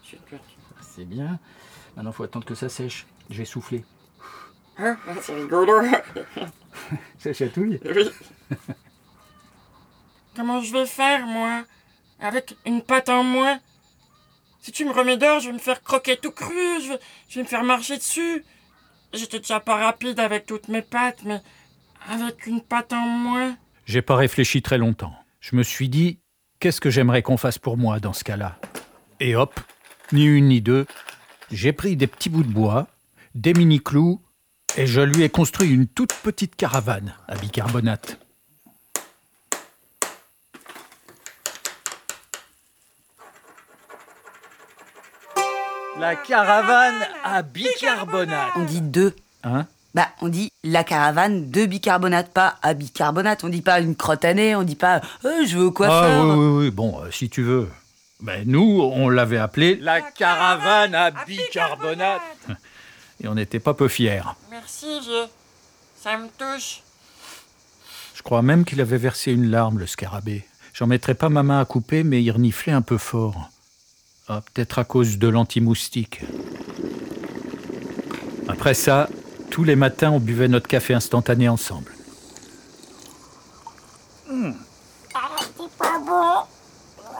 c'est 0.81 1.05
bien. 1.05 1.39
Maintenant, 1.95 2.11
faut 2.11 2.23
attendre 2.23 2.45
que 2.45 2.55
ça 2.55 2.67
sèche. 2.69 3.05
Je 3.29 3.37
vais 3.37 3.45
souffler. 3.45 3.83
Hein? 4.77 4.97
C'est 5.21 5.33
rigolo 5.35 5.81
Ça 7.19 7.33
chatouille 7.33 7.79
Oui. 7.85 8.09
Comment 10.35 10.61
je 10.61 10.71
vais 10.71 10.85
faire, 10.85 11.25
moi? 11.25 11.63
Avec 12.19 12.55
une 12.65 12.81
patte 12.81 13.09
en 13.09 13.23
moins? 13.23 13.59
Si 14.61 14.71
tu 14.71 14.85
me 14.85 14.91
remets 14.91 15.17
dehors, 15.17 15.39
je 15.39 15.47
vais 15.47 15.53
me 15.53 15.59
faire 15.59 15.81
croquer 15.81 16.17
tout 16.17 16.31
cru, 16.31 16.53
je 16.83 16.89
vais, 16.93 16.99
je 17.29 17.35
vais 17.35 17.43
me 17.43 17.47
faire 17.47 17.63
marcher 17.63 17.97
dessus. 17.97 18.43
J'étais 19.13 19.39
déjà 19.39 19.59
pas 19.59 19.77
rapide 19.77 20.19
avec 20.19 20.45
toutes 20.45 20.67
mes 20.67 20.81
pattes, 20.81 21.23
mais 21.23 21.41
avec 22.09 22.45
une 22.47 22.61
patte 22.61 22.93
en 22.93 23.07
moins. 23.07 23.55
J'ai 23.85 24.01
pas 24.01 24.15
réfléchi 24.15 24.61
très 24.61 24.77
longtemps. 24.77 25.13
Je 25.39 25.55
me 25.55 25.63
suis 25.63 25.89
dit, 25.89 26.19
qu'est-ce 26.59 26.81
que 26.81 26.89
j'aimerais 26.89 27.21
qu'on 27.21 27.37
fasse 27.37 27.57
pour 27.57 27.77
moi 27.77 27.99
dans 27.99 28.13
ce 28.13 28.23
cas-là? 28.23 28.59
Et 29.19 29.35
hop, 29.35 29.59
ni 30.11 30.25
une 30.25 30.49
ni 30.49 30.61
deux, 30.61 30.85
j'ai 31.51 31.71
pris 31.71 31.95
des 31.95 32.07
petits 32.07 32.29
bouts 32.29 32.43
de 32.43 32.51
bois, 32.51 32.87
des 33.35 33.53
mini-clous, 33.53 34.21
et 34.77 34.87
je 34.87 35.01
lui 35.01 35.23
ai 35.23 35.29
construit 35.29 35.69
une 35.69 35.87
toute 35.87 36.13
petite 36.13 36.55
caravane 36.55 37.13
à 37.27 37.35
bicarbonate. 37.35 38.17
La 45.99 46.15
caravane 46.15 47.07
à 47.23 47.41
bicarbonate. 47.41 48.51
On 48.55 48.63
dit 48.63 48.81
deux. 48.81 49.15
Hein 49.43 49.65
Bah, 49.95 50.09
on 50.21 50.27
dit 50.27 50.51
la 50.63 50.83
caravane 50.83 51.49
de 51.49 51.65
bicarbonate, 51.65 52.31
pas 52.31 52.57
à 52.61 52.73
bicarbonate. 52.75 53.43
On 53.43 53.49
dit 53.49 53.61
pas 53.63 53.79
une 53.79 53.95
crotanée, 53.95 54.55
on 54.55 54.63
dit 54.63 54.75
pas 54.75 55.01
euh, 55.25 55.45
je 55.45 55.57
veux 55.57 55.65
au 55.65 55.69
Ah 55.69 55.73
coiffeur. 55.73 56.25
oui, 56.25 56.35
oui, 56.35 56.65
oui, 56.65 56.71
bon, 56.71 57.01
euh, 57.01 57.09
si 57.11 57.29
tu 57.29 57.41
veux. 57.41 57.67
Ben, 58.19 58.43
nous, 58.45 58.81
on 58.93 59.09
l'avait 59.09 59.37
appelé 59.37 59.75
la 59.75 60.01
caravane 60.01 60.93
à 60.95 61.11
bicarbonate. 61.25 62.21
Et 63.21 63.27
on 63.27 63.35
n'était 63.35 63.59
pas 63.59 63.73
peu 63.73 63.87
fiers. 63.87 64.21
Merci, 64.51 64.99
vieux. 65.01 65.25
Ça 66.01 66.17
me 66.17 66.27
touche. 66.37 66.81
Je 68.15 68.21
crois 68.21 68.41
même 68.41 68.65
qu'il 68.65 68.81
avait 68.81 68.97
versé 68.97 69.31
une 69.31 69.49
larme, 69.49 69.79
le 69.79 69.87
scarabée. 69.87 70.45
J'en 70.73 70.87
mettrais 70.87 71.15
pas 71.15 71.29
ma 71.29 71.43
main 71.43 71.59
à 71.59 71.65
couper, 71.65 72.03
mais 72.03 72.21
il 72.21 72.31
reniflait 72.31 72.73
un 72.73 72.81
peu 72.81 72.97
fort. 72.97 73.49
Ah, 74.27 74.41
peut-être 74.53 74.79
à 74.79 74.83
cause 74.83 75.17
de 75.17 75.27
l'anti-moustique. 75.27 76.21
Après 78.47 78.73
ça, 78.73 79.09
tous 79.49 79.63
les 79.63 79.75
matins, 79.75 80.11
on 80.11 80.19
buvait 80.19 80.47
notre 80.47 80.67
café 80.67 80.93
instantané 80.93 81.49
ensemble. 81.49 81.91
Ah, 84.29 85.29
c'est 85.39 85.77
pas 85.77 85.99
bon. 85.99 86.47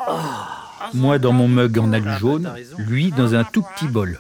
Ah, 0.07 0.89
Moi 0.93 1.17
dans 1.17 1.33
mon 1.33 1.47
mug 1.47 1.79
en 1.79 1.91
alu 1.93 2.09
Ah, 2.09 2.17
jaune, 2.19 2.53
lui 2.77 3.11
dans 3.11 3.33
un 3.35 3.43
tout 3.43 3.63
petit 3.63 3.87
bol. 3.87 4.19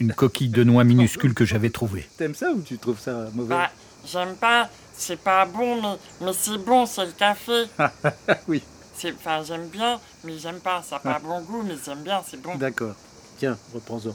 Une 0.00 0.12
coquille 0.12 0.48
de 0.48 0.64
noix 0.64 0.84
minuscule 0.84 1.34
que 1.34 1.44
j'avais 1.44 1.70
trouvée. 1.70 2.08
T'aimes 2.16 2.34
ça 2.34 2.50
ou 2.50 2.60
tu 2.62 2.78
trouves 2.78 2.98
ça 2.98 3.28
mauvais 3.34 3.54
Bah, 3.54 3.70
j'aime 4.06 4.34
pas. 4.36 4.68
C'est 4.96 5.18
pas 5.20 5.44
bon, 5.46 5.80
mais, 5.82 5.96
mais 6.26 6.32
c'est 6.32 6.58
bon, 6.58 6.86
c'est 6.86 7.06
le 7.06 7.12
café. 7.12 7.64
Oui, 8.48 8.62
C'est, 8.96 9.12
enfin, 9.12 9.42
j'aime 9.44 9.66
bien, 9.68 10.00
mais 10.24 10.38
j'aime 10.38 10.60
pas. 10.60 10.82
Ça 10.82 11.00
n'a 11.04 11.14
pas 11.14 11.18
bon 11.20 11.40
goût, 11.42 11.62
mais 11.66 11.74
j'aime 11.84 12.02
bien, 12.02 12.22
c'est 12.28 12.40
bon. 12.40 12.54
d'accord. 12.56 12.94
Tiens, 13.38 13.56
reprends-en. 13.74 14.14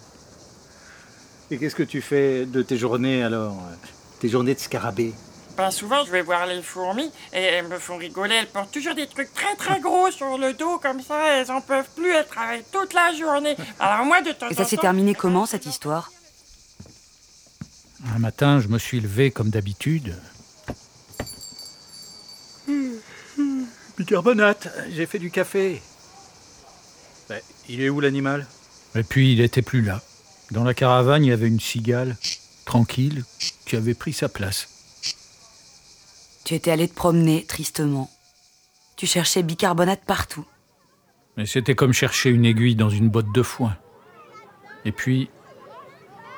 Et 1.51 1.57
qu'est-ce 1.57 1.75
que 1.75 1.83
tu 1.83 2.01
fais 2.01 2.45
de 2.45 2.61
tes 2.61 2.77
journées 2.77 3.23
alors? 3.23 3.55
Tes 4.19 4.29
journées 4.29 4.53
de 4.55 4.59
scarabée? 4.59 5.13
Ben, 5.59 5.71
souvent, 5.71 6.05
je 6.05 6.11
vais 6.11 6.21
voir 6.21 6.45
les 6.45 6.61
fourmis 6.61 7.11
et 7.33 7.41
elles 7.41 7.67
me 7.67 7.77
font 7.79 7.97
rigoler. 7.97 8.33
Elles 8.35 8.47
portent 8.47 8.71
toujours 8.71 8.95
des 8.95 9.07
trucs 9.07 9.33
très 9.33 9.57
très 9.57 9.77
gros 9.81 10.09
sur 10.09 10.37
le 10.37 10.53
dos, 10.53 10.79
comme 10.79 11.01
ça. 11.01 11.33
Elles 11.33 11.51
en 11.51 11.59
peuvent 11.59 11.89
plus. 11.97 12.13
Elles 12.13 12.25
travaillent 12.25 12.63
toute 12.71 12.93
la 12.93 13.13
journée. 13.13 13.57
Alors, 13.77 14.05
moi, 14.05 14.21
de 14.21 14.31
temps 14.31 14.47
Et 14.47 14.53
ça 14.53 14.63
s'est 14.63 14.77
terminé 14.77 15.13
comment 15.13 15.45
cette 15.45 15.65
histoire 15.65 16.13
Un 18.15 18.19
matin, 18.19 18.61
je 18.61 18.69
me 18.69 18.79
suis 18.79 19.01
levé 19.01 19.31
comme 19.31 19.49
d'habitude. 19.49 20.15
Bicarbonate, 23.97 24.69
j'ai 24.91 25.07
fait 25.07 25.19
du 25.19 25.29
café. 25.29 25.81
Ben, 27.27 27.41
il 27.67 27.81
est 27.81 27.89
où 27.89 27.99
l'animal? 27.99 28.47
Et 28.95 29.03
puis 29.03 29.33
il 29.33 29.41
était 29.41 29.61
plus 29.61 29.81
là. 29.81 29.99
Dans 30.51 30.63
la 30.63 30.73
caravane, 30.73 31.25
il 31.25 31.31
y 31.31 31.33
avait 31.33 31.49
une 31.49 31.59
cigale, 31.59 32.15
tranquille, 32.63 33.25
qui 33.65 33.75
avait 33.75 33.93
pris 33.93 34.13
sa 34.13 34.29
place. 34.29 34.78
Tu 36.49 36.55
étais 36.55 36.71
allé 36.71 36.87
te 36.87 36.95
promener 36.95 37.45
tristement. 37.45 38.09
Tu 38.95 39.05
cherchais 39.05 39.43
bicarbonate 39.43 40.03
partout. 40.03 40.47
Mais 41.37 41.45
c'était 41.45 41.75
comme 41.75 41.93
chercher 41.93 42.31
une 42.31 42.43
aiguille 42.43 42.73
dans 42.73 42.89
une 42.89 43.07
botte 43.07 43.31
de 43.31 43.43
foin. 43.43 43.77
Et 44.83 44.91
puis, 44.91 45.29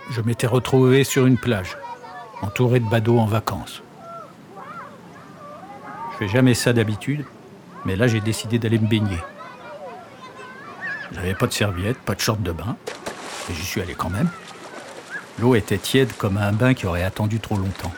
je 0.10 0.20
m'étais 0.20 0.48
retrouvé 0.48 1.06
sur 1.06 1.26
une 1.28 1.38
plage, 1.38 1.78
entouré 2.42 2.82
de 2.82 2.90
badauds 2.90 3.20
en 3.20 3.26
vacances. 3.26 3.84
Je 6.12 6.18
fais 6.18 6.28
jamais 6.28 6.56
ça 6.56 6.74
d'habitude, 6.74 7.24
mais 7.86 7.96
là 7.96 8.08
j'ai 8.08 8.20
décidé 8.20 8.60
d'aller 8.60 8.80
me 8.80 8.90
baigner. 8.90 9.24
J'avais 11.14 11.36
pas 11.36 11.48
de 11.48 11.54
serviette, 11.54 12.00
pas 12.00 12.16
de 12.16 12.20
short 12.20 12.44
de 12.44 12.52
bain, 12.52 12.76
et 13.50 13.54
j'y 13.54 13.64
suis 13.64 13.80
allé 13.80 13.94
quand 13.94 14.10
même. 14.10 14.30
L'eau 15.40 15.56
était 15.56 15.78
tiède 15.78 16.12
comme 16.18 16.36
un 16.36 16.52
bain 16.52 16.74
qui 16.74 16.86
aurait 16.86 17.04
attendu 17.04 17.40
trop 17.40 17.56
longtemps. 17.56 17.94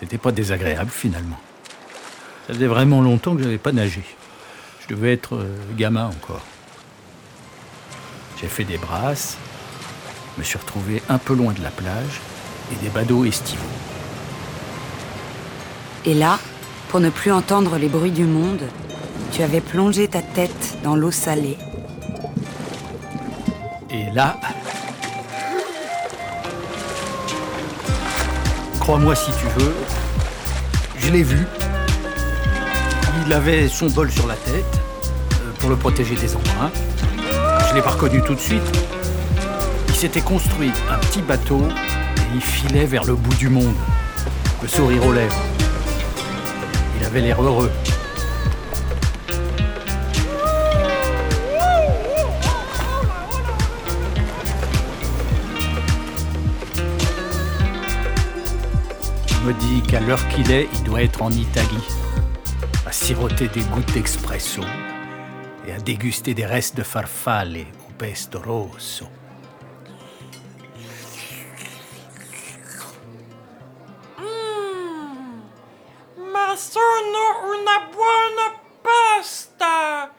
C'était 0.00 0.18
pas 0.18 0.32
désagréable 0.32 0.90
finalement. 0.90 1.38
Ça 2.46 2.54
faisait 2.54 2.66
vraiment 2.66 3.02
longtemps 3.02 3.36
que 3.36 3.42
j'avais 3.42 3.58
pas 3.58 3.72
nagé. 3.72 4.02
Je 4.80 4.94
devais 4.94 5.12
être 5.12 5.36
euh, 5.36 5.56
gamin 5.76 6.06
encore. 6.06 6.42
J'ai 8.40 8.48
fait 8.48 8.64
des 8.64 8.78
brasses, 8.78 9.36
me 10.38 10.42
suis 10.42 10.58
retrouvé 10.58 11.02
un 11.10 11.18
peu 11.18 11.34
loin 11.34 11.52
de 11.52 11.62
la 11.62 11.70
plage 11.70 12.20
et 12.72 12.76
des 12.82 12.88
badauds 12.88 13.26
estivaux. 13.26 13.62
Et 16.06 16.14
là, 16.14 16.38
pour 16.88 17.00
ne 17.00 17.10
plus 17.10 17.30
entendre 17.30 17.76
les 17.76 17.88
bruits 17.88 18.10
du 18.10 18.24
monde, 18.24 18.62
tu 19.32 19.42
avais 19.42 19.60
plongé 19.60 20.08
ta 20.08 20.22
tête 20.22 20.78
dans 20.82 20.96
l'eau 20.96 21.10
salée. 21.10 21.58
Et 23.90 24.10
là, 24.12 24.38
crois-moi 28.80 29.14
si 29.14 29.30
tu 29.32 29.46
veux, 29.58 29.74
je 31.10 31.16
l'ai 31.16 31.22
vu. 31.24 31.44
Il 33.26 33.32
avait 33.32 33.68
son 33.68 33.88
bol 33.88 34.10
sur 34.12 34.28
la 34.28 34.36
tête 34.36 34.80
euh, 35.32 35.50
pour 35.58 35.70
le 35.70 35.76
protéger 35.76 36.14
des 36.14 36.36
embruns. 36.36 36.70
Je 37.68 37.74
l'ai 37.74 37.82
pas 37.82 37.90
reconnu 37.90 38.22
tout 38.22 38.34
de 38.34 38.40
suite. 38.40 38.62
Il 39.88 39.94
s'était 39.94 40.20
construit 40.20 40.70
un 40.88 40.98
petit 40.98 41.22
bateau 41.22 41.62
et 41.62 42.34
il 42.34 42.40
filait 42.40 42.86
vers 42.86 43.04
le 43.04 43.14
bout 43.14 43.34
du 43.34 43.48
monde, 43.48 43.74
le 44.62 44.68
sourire 44.68 45.04
aux 45.04 45.12
lèvres. 45.12 45.42
Il 47.00 47.06
avait 47.06 47.20
l'air 47.20 47.42
heureux. 47.42 47.72
Je 59.40 59.46
me 59.46 59.54
dis 59.54 59.80
qu'à 59.82 60.00
l'heure 60.00 60.28
qu'il 60.28 60.50
est, 60.52 60.68
il 60.70 60.82
doit 60.84 61.02
être 61.02 61.22
en 61.22 61.30
Italie, 61.30 61.88
à 62.84 62.92
siroter 62.92 63.48
des 63.48 63.62
gouttes 63.62 63.90
d'espresso 63.94 64.60
et 65.66 65.72
à 65.72 65.78
déguster 65.78 66.34
des 66.34 66.44
restes 66.44 66.76
de 66.76 66.82
farfalle 66.82 67.56
au 67.88 67.92
pesto 67.96 68.38
rosso. 68.42 69.08
Ma 76.18 76.54
sono 76.54 77.22
una 77.48 77.88
buona 77.90 78.60
pasta. 78.82 80.12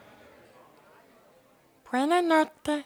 Buonanotte. 1.88 2.84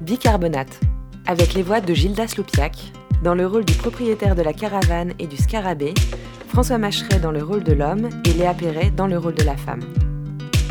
Bicarbonate, 0.00 0.89
avec 1.26 1.54
les 1.54 1.62
voix 1.62 1.80
de 1.80 1.94
Gilda 1.94 2.26
Sloupiac, 2.26 2.92
dans 3.22 3.34
le 3.34 3.46
rôle 3.46 3.64
du 3.64 3.74
propriétaire 3.74 4.34
de 4.34 4.42
la 4.42 4.52
caravane 4.52 5.12
et 5.18 5.26
du 5.26 5.36
scarabée, 5.36 5.94
François 6.48 6.78
Macheret 6.78 7.20
dans 7.20 7.30
le 7.30 7.42
rôle 7.42 7.62
de 7.62 7.72
l'homme 7.72 8.08
et 8.24 8.32
Léa 8.32 8.54
Perret 8.54 8.90
dans 8.90 9.06
le 9.06 9.18
rôle 9.18 9.34
de 9.34 9.44
la 9.44 9.56
femme. 9.56 9.82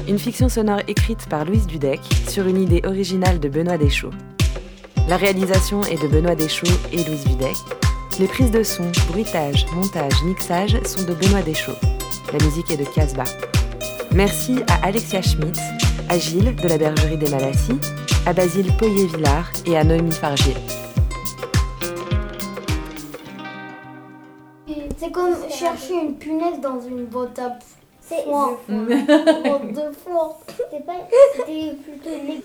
Une 0.07 0.19
fiction 0.19 0.49
sonore 0.49 0.81
écrite 0.87 1.27
par 1.29 1.45
Louise 1.45 1.67
Dudek 1.67 2.01
sur 2.27 2.47
une 2.47 2.61
idée 2.61 2.81
originale 2.83 3.39
de 3.39 3.47
Benoît 3.47 3.77
Deschaux. 3.77 4.11
La 5.07 5.17
réalisation 5.17 5.81
est 5.83 6.01
de 6.01 6.07
Benoît 6.07 6.35
Deschaux 6.35 6.65
et 6.91 7.03
Louise 7.03 7.25
Dudek. 7.25 7.55
Les 8.19 8.27
prises 8.27 8.51
de 8.51 8.63
son, 8.63 8.91
bruitage, 9.09 9.65
montage, 9.73 10.23
mixage 10.25 10.75
sont 10.83 11.03
de 11.03 11.13
Benoît 11.13 11.41
Deschaux. 11.41 11.77
La 12.33 12.43
musique 12.43 12.71
est 12.71 12.77
de 12.77 12.85
Casbah. 12.85 13.23
Merci 14.11 14.63
à 14.67 14.87
Alexia 14.87 15.21
Schmitt, 15.21 15.57
à 16.09 16.17
Gilles 16.17 16.55
de 16.55 16.67
la 16.67 16.77
Bergerie 16.77 17.17
des 17.17 17.29
Malassis, 17.29 17.79
à 18.25 18.33
Basile 18.33 18.71
Poyer-Villard 18.77 19.51
et 19.65 19.77
à 19.77 19.83
Noémie 19.83 20.11
Fargier. 20.11 20.55
C'est 24.97 25.11
comme 25.11 25.35
chercher 25.49 25.93
une 25.93 26.15
punaise 26.15 26.59
dans 26.61 26.79
une 26.81 27.05
botte 27.05 27.39
à 27.39 27.57
foin. 28.01 28.57
botte 28.67 29.73
de 29.73 29.91
foin. 29.93 30.33
C'est 30.71 30.85
pas. 30.85 30.93
C'était 31.37 31.73
plutôt 31.75 32.09
une 32.09 32.41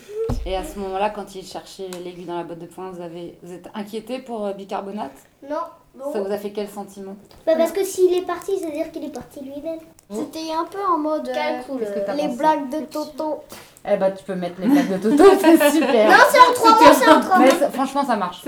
Et 0.46 0.56
à 0.56 0.64
ce 0.64 0.78
moment-là, 0.78 1.10
quand 1.10 1.34
il 1.34 1.44
cherchait 1.44 1.88
l'aiguille 2.04 2.26
dans 2.26 2.38
la 2.38 2.44
botte 2.44 2.60
de 2.60 2.66
foin, 2.66 2.90
vous, 2.90 3.02
avez, 3.02 3.36
vous 3.42 3.52
êtes 3.52 3.68
inquiété 3.74 4.20
pour 4.20 4.46
euh, 4.46 4.52
bicarbonate? 4.52 5.16
Non. 5.48 5.56
Ça 6.12 6.20
vous 6.20 6.32
a 6.32 6.38
fait 6.38 6.50
quel 6.50 6.68
sentiment? 6.68 7.16
Bah 7.46 7.54
parce 7.56 7.70
que 7.70 7.84
s'il 7.84 8.12
est 8.14 8.26
parti, 8.26 8.58
c'est-à-dire 8.58 8.90
qu'il 8.90 9.04
est 9.04 9.14
parti 9.14 9.40
lui-même. 9.40 9.78
C'était 10.10 10.52
un 10.52 10.64
peu 10.64 10.84
en 10.84 10.98
mode 10.98 11.28
euh, 11.28 12.14
les 12.16 12.24
pensé? 12.24 12.36
blagues 12.36 12.68
de 12.70 12.80
Toto. 12.86 13.42
Eh 13.86 13.96
bah, 13.98 14.10
tu 14.12 14.24
peux 14.24 14.34
mettre 14.34 14.60
les 14.60 14.66
blagues 14.68 15.00
de 15.00 15.10
Toto, 15.10 15.24
c'est 15.40 15.70
super. 15.70 16.08
Non, 16.10 16.16
c'est 16.30 16.40
en 16.40 16.52
trois 16.54 16.70
mots, 16.72 16.92
c'est 16.94 17.08
en 17.08 17.20
trois 17.20 17.38
Mais 17.38 17.52
mots. 17.52 17.58
ça- 17.58 17.70
franchement, 17.70 18.04
ça 18.04 18.16
marche. 18.16 18.44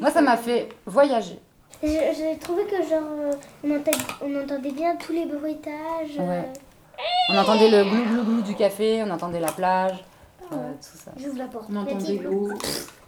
Moi, 0.00 0.10
ça 0.10 0.22
m'a 0.22 0.36
fait 0.36 0.68
voyager. 0.86 1.38
Je- 1.82 1.88
J'ai 1.88 2.38
trouvé 2.38 2.64
que 2.64 2.76
genre 2.76 3.02
euh, 3.20 3.32
on, 3.64 3.70
entendait, 3.70 3.98
on 4.22 4.40
entendait 4.42 4.70
bien 4.70 4.96
tous 4.96 5.12
les 5.12 5.26
bruitages. 5.26 6.16
euh, 6.18 6.26
Ouais. 6.28 6.48
On 7.30 7.38
entendait 7.38 7.68
le 7.70 7.82
glou 7.84 8.04
glou 8.04 8.22
glou 8.24 8.42
du 8.42 8.54
café, 8.54 9.02
on 9.04 9.10
entendait 9.10 9.40
la 9.40 9.50
plage, 9.50 10.04
euh, 10.52 10.56
tout 10.74 10.98
ça. 11.04 11.10
J'ouvre 11.16 11.38
la 11.38 11.46
porte. 11.46 11.66
On 11.70 11.76
entendait 11.76 12.18
l'eau. 12.22 12.50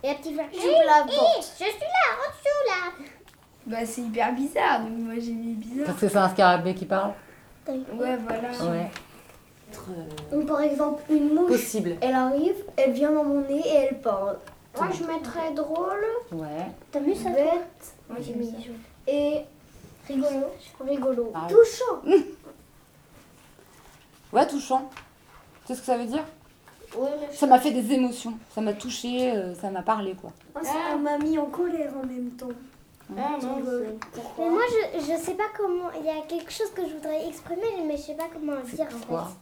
Et 0.02 0.08
la 0.08 0.14
petite 0.14 0.34
voix. 0.34 0.44
J'ouvre 0.52 0.82
la 0.86 1.02
porte. 1.04 1.52
Je 1.58 1.64
suis 1.64 1.72
là, 1.80 2.10
en 2.18 2.30
dessous 2.30 2.66
là. 2.68 3.06
Bah 3.66 3.76
c'est 3.86 4.00
hyper 4.02 4.32
bizarre, 4.34 4.80
donc 4.80 4.90
moi 4.98 5.14
j'ai 5.18 5.30
mis 5.32 5.54
bizarre. 5.54 5.86
Parce 5.86 5.98
que 6.00 6.08
c'est 6.08 6.16
un 6.18 6.28
scarabée 6.28 6.74
qui 6.74 6.84
parle 6.84 7.12
Ouais 7.68 8.18
voilà. 8.26 8.70
Ouais. 8.70 8.90
Donc 10.30 10.46
par 10.46 10.60
exemple, 10.60 11.02
une 11.10 11.34
mouche, 11.34 11.48
Possible. 11.50 11.96
elle 12.00 12.14
arrive, 12.14 12.56
elle 12.76 12.92
vient 12.92 13.12
dans 13.12 13.24
mon 13.24 13.40
nez 13.42 13.62
et 13.64 13.74
elle 13.90 14.00
parle. 14.00 14.38
Moi 14.76 14.88
je 14.92 15.04
mettrais 15.04 15.52
drôle, 15.52 16.04
Ouais. 16.32 16.66
T'as 16.90 17.00
mis 17.00 17.16
ça 17.16 17.30
bête 17.30 17.94
Moi 18.08 18.18
j'ai 18.20 18.34
mis 18.34 18.52
Et 19.06 19.40
rigolo. 20.08 20.46
Rigolo. 20.80 21.32
Ah 21.34 21.46
ouais. 21.46 21.48
Touchant. 21.54 22.24
Ouais, 24.32 24.46
touchant. 24.46 24.90
Tu 25.64 25.68
sais 25.68 25.74
ce 25.74 25.80
que 25.80 25.86
ça 25.86 25.96
veut 25.96 26.06
dire? 26.06 26.24
Ouais, 26.96 27.08
Ça 27.32 27.46
m'a 27.46 27.58
fait 27.58 27.70
des 27.70 27.92
émotions. 27.92 28.34
Ça 28.54 28.60
m'a 28.60 28.72
touché, 28.72 29.32
euh, 29.32 29.54
ça 29.54 29.70
m'a 29.70 29.82
parlé, 29.82 30.14
quoi. 30.14 30.32
ça 30.62 30.96
m'a 30.96 31.18
mis 31.18 31.38
en 31.38 31.46
colère 31.46 31.92
en 32.02 32.06
même 32.06 32.30
temps. 32.32 32.48
Ah, 33.16 33.36
non, 33.42 33.58
Mais 34.38 34.48
moi, 34.50 34.62
je, 34.94 35.00
je 35.00 35.20
sais 35.20 35.34
pas 35.34 35.48
comment. 35.56 35.90
Il 36.00 36.06
y 36.06 36.08
a 36.08 36.22
quelque 36.26 36.50
chose 36.50 36.70
que 36.74 36.82
je 36.88 36.94
voudrais 36.94 37.26
exprimer, 37.28 37.82
mais 37.86 37.96
je 37.96 38.02
sais 38.02 38.14
pas 38.14 38.28
comment 38.32 38.52
le 38.54 38.62
dire 38.62 38.86
en 38.86 38.90
fait. 39.24 39.34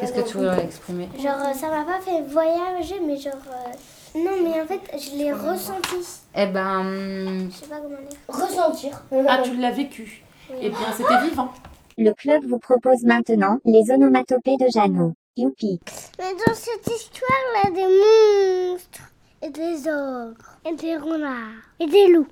Qu'est-ce 0.00 0.12
que 0.12 0.20
tu 0.28 0.36
voudrais 0.38 0.64
exprimer 0.64 1.08
Genre, 1.18 1.36
euh, 1.38 1.52
ça 1.54 1.68
m'a 1.68 1.84
pas 1.84 2.00
fait 2.00 2.22
voyager, 2.22 3.00
mais 3.00 3.16
genre. 3.16 3.32
euh, 3.48 4.18
Non, 4.18 4.32
mais 4.42 4.60
en 4.60 4.66
fait, 4.66 4.80
je 4.98 5.16
l'ai 5.16 5.32
ressenti. 5.32 5.96
Eh 6.34 6.46
ben. 6.46 6.80
hum, 6.80 7.48
Je 7.50 7.56
sais 7.56 7.66
pas 7.66 7.76
comment 7.76 7.96
dire. 8.08 8.18
Ressentir. 8.28 9.02
Ah, 9.28 9.38
tu 9.44 9.56
l'as 9.56 9.70
vécu. 9.70 10.22
Eh 10.60 10.68
bien, 10.70 10.92
c'était 10.96 11.20
vivant. 11.28 11.50
Le 11.98 12.12
club 12.12 12.44
vous 12.46 12.58
propose 12.58 13.04
maintenant 13.04 13.58
les 13.64 13.90
onomatopées 13.90 14.56
de 14.58 14.66
Jeannot. 14.72 15.14
Youpi. 15.38 15.80
Mais 16.18 16.32
dans 16.46 16.54
cette 16.54 16.86
histoire, 16.86 17.30
il 17.64 17.64
y 17.64 17.66
a 17.66 17.70
des 17.86 18.72
monstres, 18.72 19.00
et 19.42 19.50
des 19.50 19.88
ogres, 19.88 20.56
et 20.64 20.74
des 20.74 20.96
renards, 20.96 21.62
et 21.78 21.86
des 21.86 22.06
loups. 22.08 22.26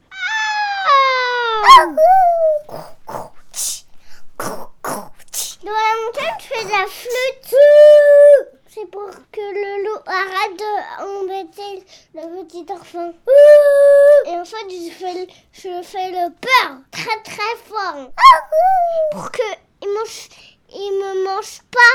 Dans 5.64 5.70
la 5.70 5.96
montagne, 6.04 6.36
tu 6.38 6.48
fais 6.48 6.64
de 6.64 6.70
la 6.70 6.86
flûte. 6.86 7.54
C'est 8.68 8.84
pour 8.90 9.08
que 9.32 9.40
le 9.40 9.84
loup 9.84 10.02
arrête 10.04 10.58
d'embêter 10.58 11.86
le 12.12 12.44
petit 12.44 12.66
enfant. 12.70 13.14
Et 14.26 14.36
en 14.38 14.44
fait, 14.44 14.68
je 14.68 14.90
fais, 14.90 15.26
je 15.52 15.82
fais 15.82 16.10
le 16.10 16.28
peur 16.34 16.80
très 16.90 17.22
très 17.22 17.56
fort. 17.64 18.10
Pour 19.12 19.30
que 19.30 19.40
il 19.80 19.88
mange, 19.94 20.28
il 20.68 20.92
me 21.00 21.24
mange 21.24 21.62
pas. 21.70 21.94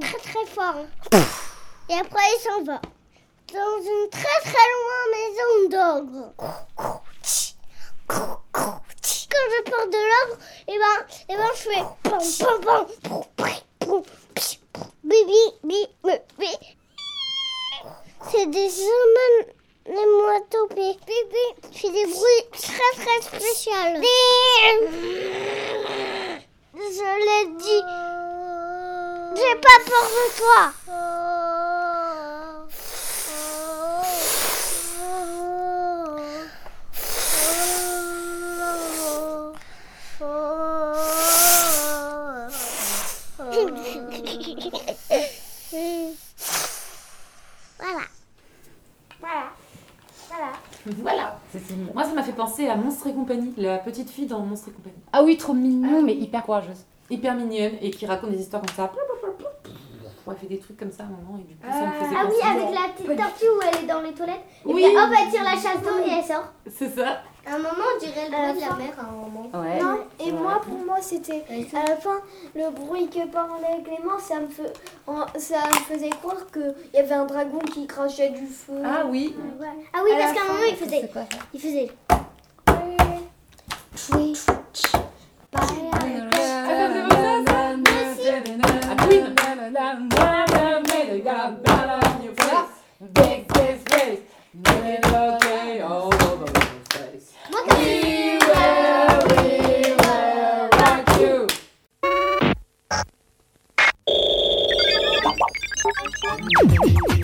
Très 0.00 0.18
très 0.18 0.46
fort. 0.46 0.86
Et 1.88 1.94
après, 1.94 2.22
il 2.36 2.40
s'en 2.40 2.62
va. 2.62 2.80
Dans 3.52 3.78
une 3.82 4.10
très 4.10 4.40
très 4.42 4.68
loin 4.74 5.02
maison 5.12 5.52
d'ogre. 5.70 6.34
Quand 9.34 9.48
je 9.50 9.60
pars 9.68 9.88
de 9.88 10.02
l'ogre, 10.10 10.38
et 10.68 10.78
ben, 10.78 10.98
et 11.28 11.36
ben, 11.36 11.50
je 11.56 11.62
fais 11.62 11.84
pam 12.04 12.22
pam 12.38 12.86
pam. 13.80 14.02
Bibi, 15.02 15.42
bibi, 15.64 15.88
bibi. 16.38 16.52
C'est 18.30 18.46
des 18.46 18.72
onomatopées. 19.88 20.96
Bibi, 21.04 21.46
c'est 21.72 21.90
des 21.90 22.06
bruits 22.06 22.46
très 22.52 22.92
très 23.02 23.20
spéciaux. 23.22 23.72
Je 26.74 27.08
l'ai 27.26 27.44
dit. 27.56 27.84
J'ai 29.36 29.56
pas 29.56 29.78
peur 29.84 30.06
de 30.10 30.24
toi. 30.38 30.62
Voilà. 49.20 49.48
Voilà. 50.28 50.52
Voilà. 51.02 51.38
Moi, 51.94 52.04
ça 52.04 52.12
m'a 52.12 52.22
fait 52.22 52.32
penser 52.32 52.68
à 52.68 52.76
Monstre 52.76 53.06
et 53.06 53.12
compagnie, 53.14 53.52
la 53.56 53.78
petite 53.78 54.10
fille 54.10 54.26
dans 54.26 54.40
Monstre 54.40 54.68
et 54.68 54.72
compagnie. 54.72 54.96
Ah 55.12 55.22
oui, 55.22 55.36
trop 55.36 55.54
mignon, 55.54 56.02
mais 56.02 56.14
hyper 56.14 56.42
courageuse. 56.44 56.84
Hyper 57.10 57.34
mignonne 57.34 57.72
et 57.80 57.90
qui 57.90 58.06
raconte 58.06 58.30
des 58.30 58.40
histoires 58.40 58.62
comme 58.62 58.74
ça. 58.74 58.90
Elle 60.26 60.36
fait 60.36 60.46
des 60.46 60.58
trucs 60.58 60.78
comme 60.78 60.90
ça 60.90 61.02
à 61.02 61.06
un 61.06 61.10
moment 61.10 61.38
et 61.38 61.42
du 61.46 61.54
coup, 61.54 61.66
ça 61.70 61.84
me 61.86 61.92
faisait 61.92 62.16
Ah 62.18 62.26
oui, 62.26 62.36
avec 62.42 62.74
la 62.74 62.88
petite 62.94 63.18
tortue 63.20 63.44
où 63.44 63.60
elle 63.62 63.84
est 63.84 63.86
dans 63.86 64.00
les 64.00 64.12
toilettes. 64.12 64.40
Et 64.64 64.72
Oui. 64.72 64.82
puis 64.86 64.96
hop, 64.96 65.10
elle 65.22 65.30
tire 65.30 65.44
la 65.44 65.50
chasse 65.52 65.82
d'eau 65.82 65.98
et 66.04 66.10
elle 66.18 66.24
sort. 66.24 66.44
C'est 66.66 66.88
ça. 66.88 67.20
À 67.46 67.54
un 67.54 67.58
moment, 67.58 67.84
on 67.94 67.98
dirait 67.98 68.28
le 68.30 68.52
bruit 68.52 68.54
de 68.54 68.60
la 68.68 68.74
mer 68.76 68.94
à 68.98 69.02
un 69.02 69.12
moment. 69.12 69.50
Ouais. 69.54 69.80
Non, 69.82 69.98
et 70.18 70.24
Ouais. 70.24 70.32
moi, 70.32 70.60
pour 70.62 70.78
moi, 70.84 70.96
c'était 71.00 71.44
à 71.76 71.88
la 71.88 71.96
fin 71.96 72.18
le 72.54 72.70
bruit 72.70 73.08
que 73.08 73.26
parlait 73.26 73.82
Clément, 73.84 74.18
ça 74.18 74.36
me, 74.40 74.46
fe- 74.46 75.38
ça 75.38 75.56
me 75.68 75.94
faisait 75.94 76.08
croire 76.10 76.46
qu'il 76.52 76.74
y 76.94 76.98
avait 76.98 77.14
un 77.14 77.26
dragon 77.26 77.58
qui 77.58 77.86
crachait 77.86 78.30
du 78.30 78.46
feu. 78.46 78.80
Ah 78.84 79.04
oui. 79.06 79.36
Ouais. 79.60 79.66
Ah 79.92 79.98
oui, 80.04 80.10
À 80.14 80.18
parce 80.18 80.32
qu'à 80.32 80.40
un 80.42 80.52
moment, 80.54 80.64
il 80.68 80.76
faisait. 80.76 81.10
Il 81.52 81.60
faisait. 81.60 81.90
Oui. 84.14 84.34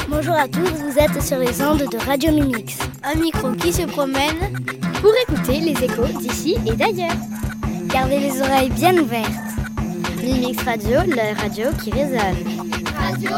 Bonjour 0.08 0.34
à 0.34 0.48
tous, 0.48 0.60
vous 0.60 0.98
êtes 0.98 1.22
sur 1.22 1.38
les 1.38 1.62
ondes 1.62 1.86
de 1.90 1.98
Radio 2.06 2.32
Mimix. 2.32 2.78
Un 3.02 3.14
micro 3.16 3.52
qui 3.52 3.72
se 3.72 3.82
promène 3.82 4.54
pour 5.00 5.12
écouter 5.28 5.60
les 5.60 5.84
échos 5.84 6.06
d'ici 6.18 6.56
et 6.66 6.72
d'ailleurs. 6.72 7.16
Gardez 7.86 8.18
les 8.18 8.40
oreilles 8.40 8.70
bien 8.70 8.96
ouvertes. 8.96 9.30
Mimix 10.22 10.62
Radio, 10.62 11.00
la 11.14 11.34
radio 11.34 11.68
qui 11.82 11.90
résonne. 11.90 12.36
Radio 12.98 13.30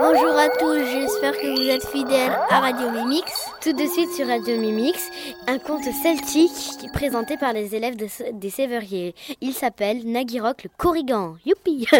Bonjour 0.00 0.38
à 0.38 0.48
tous, 0.58 0.78
j'espère 0.92 1.32
que 1.32 1.56
vous 1.56 1.68
êtes 1.68 1.86
fidèles 1.88 2.38
à 2.50 2.60
Radio 2.60 2.90
Mimix. 2.90 3.45
Tout 3.66 3.72
de 3.72 3.84
suite 3.88 4.12
sur 4.12 4.28
Radio 4.28 4.56
Mimix, 4.60 5.10
un 5.48 5.58
conte 5.58 5.82
celtique 6.00 6.88
présenté 6.92 7.36
par 7.36 7.52
les 7.52 7.74
élèves 7.74 7.96
de- 7.96 8.06
des 8.30 8.48
Séveriers. 8.48 9.12
Il 9.40 9.54
s'appelle 9.54 10.08
Nagirok 10.08 10.62
le 10.62 10.70
Corrigan. 10.78 11.34
Youpi 11.44 11.84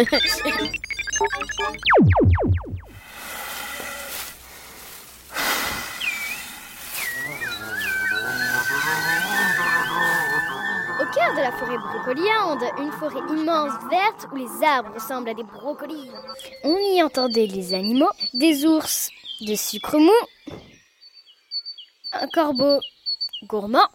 Au 10.99 11.05
cœur 11.13 11.33
de 11.35 11.41
la 11.41 11.51
forêt 11.51 11.77
brocoliande, 11.77 12.63
une 12.79 12.91
forêt 12.93 13.21
immense 13.29 13.73
verte 13.89 14.27
où 14.31 14.35
les 14.35 14.65
arbres 14.65 14.93
ressemblent 14.95 15.29
à 15.29 15.33
des 15.33 15.43
brocolis. 15.43 16.09
On 16.63 16.75
y 16.77 17.03
entendait 17.03 17.45
les 17.45 17.73
animaux, 17.73 18.09
des 18.33 18.65
ours 18.65 19.09
de 19.41 19.53
sucre 19.53 19.97
mou, 19.99 20.55
un 22.21 22.27
corbeau 22.27 22.79
gourmand, 23.43 23.87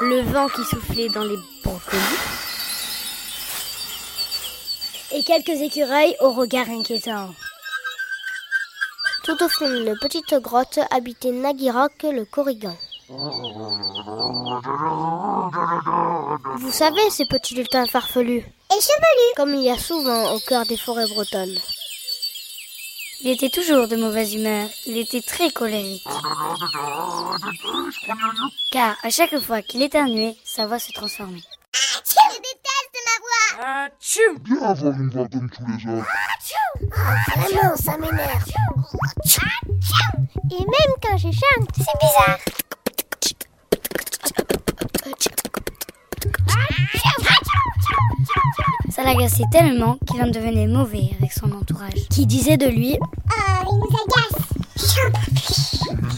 le 0.00 0.22
vent 0.22 0.48
qui 0.48 0.64
soufflait 0.64 1.08
dans 1.08 1.24
les 1.24 1.36
brocolis, 1.62 2.02
et 5.12 5.22
quelques 5.22 5.60
écureuils 5.60 6.16
au 6.20 6.30
regard 6.30 6.68
inquiétant. 6.68 7.30
Tout 9.24 9.42
au 9.42 9.48
fond 9.48 9.68
d'une 9.68 9.96
petite 9.98 10.34
grotte 10.34 10.80
habitait 10.90 11.32
Nagirok 11.32 12.02
le 12.04 12.24
Corrigan. 12.24 12.76
Vous 16.58 16.72
savez, 16.72 17.10
ces 17.10 17.26
petits 17.26 17.54
lutins 17.54 17.86
farfelus. 17.86 18.44
Et 18.70 18.80
chevelus. 18.80 19.34
Comme 19.36 19.54
il 19.54 19.62
y 19.62 19.70
a 19.70 19.78
souvent 19.78 20.34
au 20.34 20.38
cœur 20.40 20.66
des 20.66 20.76
forêts 20.76 21.06
bretonnes. 21.06 21.58
Il 23.20 23.30
était 23.30 23.50
toujours 23.50 23.88
de 23.88 23.96
mauvaise 23.96 24.34
humeur. 24.34 24.68
Il 24.86 24.96
était 24.96 25.20
très 25.20 25.50
colérique. 25.50 26.06
Car 28.70 28.96
à 29.02 29.10
chaque 29.10 29.38
fois 29.40 29.60
qu'il 29.62 29.82
éternuait, 29.82 30.36
sa 30.44 30.66
voix 30.66 30.78
se 30.78 30.92
transformait. 30.92 31.42
Je 31.74 31.98
déteste 32.36 32.96
ma 33.06 33.60
voix 33.60 33.88
Bien 34.40 34.62
avoir 34.62 34.94
une 34.94 35.10
voix 35.10 35.26
comme 35.28 35.50
tous 35.50 35.64
les 35.66 35.92
autres. 35.92 36.06
Vraiment, 37.36 37.76
ça 37.76 37.96
m'énerve. 37.98 38.44
Et 40.50 40.60
même 40.60 40.94
quand 41.02 41.18
je 41.18 41.28
chante, 41.28 41.68
c'est 41.76 41.98
bizarre. 42.00 42.38
Ça 49.28 49.36
l'agaçait 49.42 49.58
tellement 49.58 49.98
qu'il 50.06 50.22
en 50.22 50.30
devenait 50.30 50.66
mauvais 50.66 51.10
avec 51.18 51.32
son 51.32 51.52
entourage, 51.52 52.08
qui 52.08 52.24
disait 52.24 52.56
de 52.56 52.66
lui 52.66 52.96
Ah, 53.30 53.62
il 53.70 53.78
nous 53.78 53.84
agace 53.84 54.94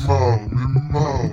Marre, 0.07 0.39
mais 0.53 0.81
marre. 0.93 1.31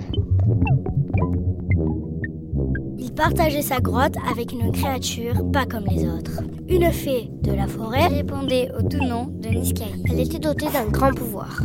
Il 2.97 3.13
partageait 3.13 3.61
sa 3.61 3.79
grotte 3.79 4.15
avec 4.31 4.53
une 4.53 4.71
créature 4.71 5.35
pas 5.51 5.65
comme 5.65 5.85
les 5.85 6.07
autres. 6.07 6.41
Une 6.67 6.91
fée 6.91 7.29
de 7.43 7.51
la 7.51 7.67
forêt 7.67 8.07
répondait 8.07 8.71
au 8.77 8.81
doux 8.81 9.03
nom 9.03 9.25
de 9.25 9.49
Niskaï. 9.49 10.01
Elle 10.09 10.21
était 10.21 10.39
dotée 10.39 10.69
d'un 10.73 10.87
grand 10.87 11.13
pouvoir. 11.13 11.61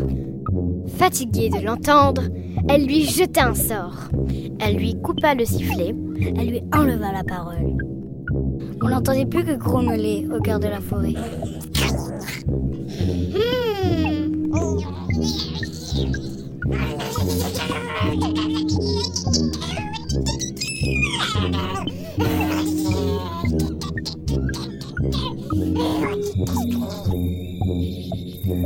Fatiguée 0.98 1.48
de 1.48 1.64
l'entendre, 1.64 2.24
elle 2.68 2.84
lui 2.84 3.04
jeta 3.04 3.48
un 3.48 3.54
sort. 3.54 4.08
Elle 4.60 4.76
lui 4.76 4.94
coupa 5.00 5.34
le 5.34 5.46
sifflet, 5.46 5.94
elle 6.36 6.50
lui 6.50 6.62
enleva 6.72 7.12
la 7.12 7.24
parole. 7.24 7.91
On 8.84 8.88
n'entendait 8.88 9.26
plus 9.26 9.44
que 9.44 9.52
grommeler 9.52 10.26
au 10.34 10.40
cœur 10.40 10.58
de 10.58 10.66
la 10.66 10.80
forêt. 10.80 11.14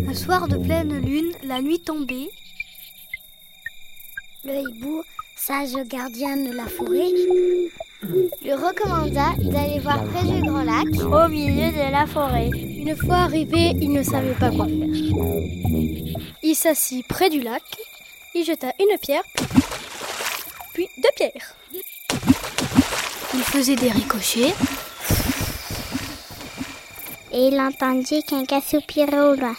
Un 0.09 0.15
soir 0.15 0.49
de 0.49 0.57
pleine 0.57 0.99
lune, 0.99 1.33
la 1.45 1.61
nuit 1.61 1.81
tombée, 1.81 2.31
Le 4.45 4.61
hibou, 4.61 5.03
sage 5.37 5.75
gardien 5.89 6.37
de 6.37 6.53
la 6.53 6.67
forêt, 6.67 7.11
lui 8.03 8.53
recommanda 8.53 9.33
d'aller 9.39 9.79
voir 9.81 10.03
près 10.05 10.25
du 10.25 10.41
grand 10.43 10.63
lac, 10.63 10.87
au 10.87 11.29
milieu 11.29 11.71
de 11.73 11.91
la 11.91 12.07
forêt. 12.07 12.51
une 12.53 12.97
fois 12.97 13.17
arrivé, 13.17 13.73
il 13.81 13.93
ne 13.93 14.03
savait 14.03 14.35
pas 14.35 14.51
quoi 14.51 14.67
faire. 14.67 16.27
Il 16.43 16.55
s'assit 16.55 17.07
près 17.07 17.31
du 17.31 17.41
lac, 17.41 17.63
il 18.35 18.45
jeta 18.45 18.69
une 18.79 18.99
pierre, 18.99 19.23
puis 20.75 20.89
deux 20.99 21.09
pierres. 21.17 21.57
Il 23.35 23.43
faisait 23.43 23.77
des 23.77 23.91
ricochets, 23.91 24.55
Et 27.33 27.49
il 27.49 27.61
entendit 27.61 28.23
quelqu'un 28.23 28.61
soupirer 28.61 29.21
au 29.21 29.35
loin. 29.35 29.55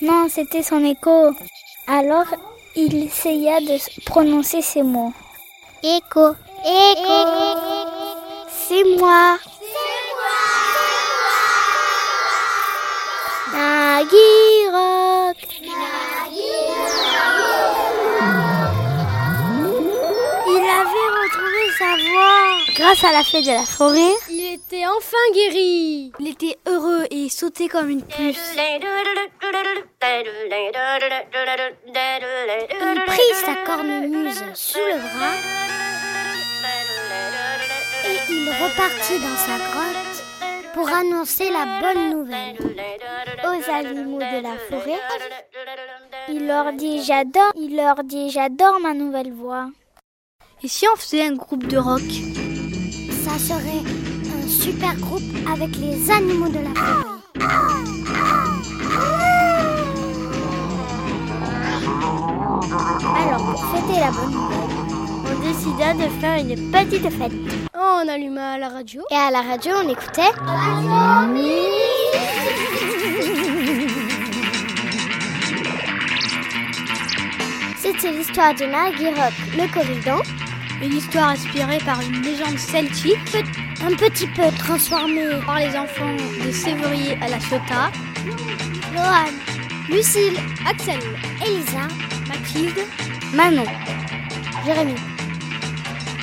Non, 0.00 0.28
c'était 0.28 0.62
son 0.62 0.84
écho. 0.84 1.34
Alors, 1.86 2.26
il 2.76 3.04
essaya 3.04 3.60
de 3.60 3.78
prononcer 4.04 4.62
ces 4.62 4.82
mots. 4.82 5.12
Écho, 5.82 6.34
écho, 6.64 7.20
c'est 8.48 8.84
moi. 8.98 9.38
Nagui 13.52 14.68
Rock. 14.72 15.36
Il 20.46 20.64
avait 20.80 21.10
retrouvé 21.20 21.64
sa 21.78 21.90
voix. 21.96 22.44
Grâce 22.76 23.04
à 23.04 23.12
la 23.12 23.22
fée 23.22 23.42
de 23.42 23.52
la 23.52 23.64
forêt, 23.64 24.14
il 24.30 24.54
était 24.54 24.86
enfin 24.86 25.16
guéri. 25.34 26.12
Il 26.18 26.28
était 26.28 26.58
heureux 26.66 26.93
et 27.14 27.28
sautait 27.28 27.68
comme 27.68 27.90
une 27.90 28.02
puce. 28.02 28.56
il 28.56 28.64
prit 33.06 33.34
sa 33.34 33.54
cornemuse 33.64 34.42
sous 34.54 34.78
le 34.78 34.98
bras 34.98 35.36
et 38.06 38.18
il 38.30 38.48
repartit 38.50 39.20
dans 39.20 39.36
sa 39.36 39.58
grotte 39.58 40.24
pour 40.74 40.88
annoncer 40.88 41.50
la 41.52 41.80
bonne 41.80 42.10
nouvelle 42.10 42.56
aux 43.44 43.70
animaux 43.70 44.18
de 44.18 44.42
la 44.42 44.56
forêt. 44.68 45.00
Il 46.28 46.48
leur 46.48 46.72
dit 46.72 47.04
j'adore, 47.04 47.52
il 47.56 47.76
leur 47.76 48.02
dit 48.02 48.30
j'adore 48.30 48.80
ma 48.80 48.92
nouvelle 48.92 49.32
voix. 49.32 49.70
Et 50.64 50.68
si 50.68 50.88
on 50.92 50.96
faisait 50.96 51.26
un 51.26 51.34
groupe 51.34 51.66
de 51.68 51.78
rock? 51.78 52.00
Ça 53.24 53.38
serait 53.38 54.03
super 54.64 54.96
groupe 54.96 55.20
avec 55.52 55.76
les 55.76 56.10
animaux 56.10 56.48
de 56.48 56.60
la 56.60 56.74
forêt. 56.74 57.04
Alors 63.20 63.44
pour 63.44 63.66
fêter 63.66 64.00
la 64.00 64.10
bonne 64.10 64.30
nouvelle, 64.30 64.70
on 65.26 65.34
décida 65.46 65.92
de 65.92 66.08
faire 66.18 66.38
une 66.38 66.70
petite 66.70 67.10
fête. 67.10 67.32
Oh, 67.76 68.00
on 68.02 68.08
alluma 68.08 68.56
la 68.56 68.70
radio. 68.70 69.02
Et 69.10 69.14
à 69.14 69.30
la 69.30 69.42
radio, 69.42 69.72
on 69.84 69.88
écoutait. 69.90 70.32
C'était 77.76 78.12
l'histoire 78.12 78.54
de 78.54 78.64
Nagui 78.64 79.08
Rock, 79.08 79.34
le 79.58 79.74
corridon, 79.74 80.22
Une 80.82 80.96
histoire 80.96 81.28
inspirée 81.30 81.80
par 81.84 82.00
une 82.00 82.22
légende 82.22 82.58
celtique, 82.58 83.36
un 83.82 83.94
petit 83.96 84.26
peu 84.28 84.44
transformé 84.58 85.22
par 85.44 85.58
les 85.58 85.76
enfants 85.76 86.14
de 86.44 86.50
Sévrier 86.50 87.18
à 87.22 87.28
la 87.28 87.38
Ciotat, 87.40 87.90
Lohan, 88.94 89.32
Lucille, 89.88 90.36
Axel, 90.66 91.00
Elisa, 91.44 91.88
Mathilde, 92.28 92.86
Manon, 93.34 93.64
Jérémy, 94.64 94.94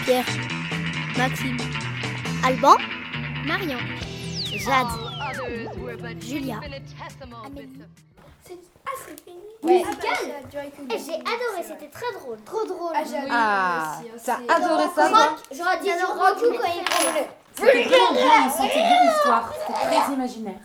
Pierre, 0.06 0.26
Maxime, 1.18 1.58
Alban, 2.44 2.76
Marion, 3.46 3.78
Jade, 4.46 4.88
Julia. 6.22 6.60
Ouais. 9.64 9.84
Eh, 10.90 10.98
J'ai 10.98 11.14
adoré, 11.14 11.62
c'était 11.64 11.90
très 11.90 12.12
drôle. 12.20 12.38
Trop 12.44 12.66
drôle. 12.66 12.94
Ah, 13.30 14.00
t'as 14.26 14.38
adoré 14.50 14.84
ça, 14.96 15.10
toi 15.10 15.36
J'aurais 15.52 15.80
dit 15.80 15.86
du 15.86 16.04
Roku 16.04 16.58
quand 16.60 16.72
il 16.76 16.84
parlait. 16.84 17.30
C'était 17.56 17.84
vraiment 17.84 18.14
bien, 18.14 18.48
on 18.48 18.50
sentait 18.50 18.74
bien 18.74 19.04
l'histoire. 19.04 19.54
C'était 19.54 19.80
très 20.02 20.14
imaginaire. 20.14 20.60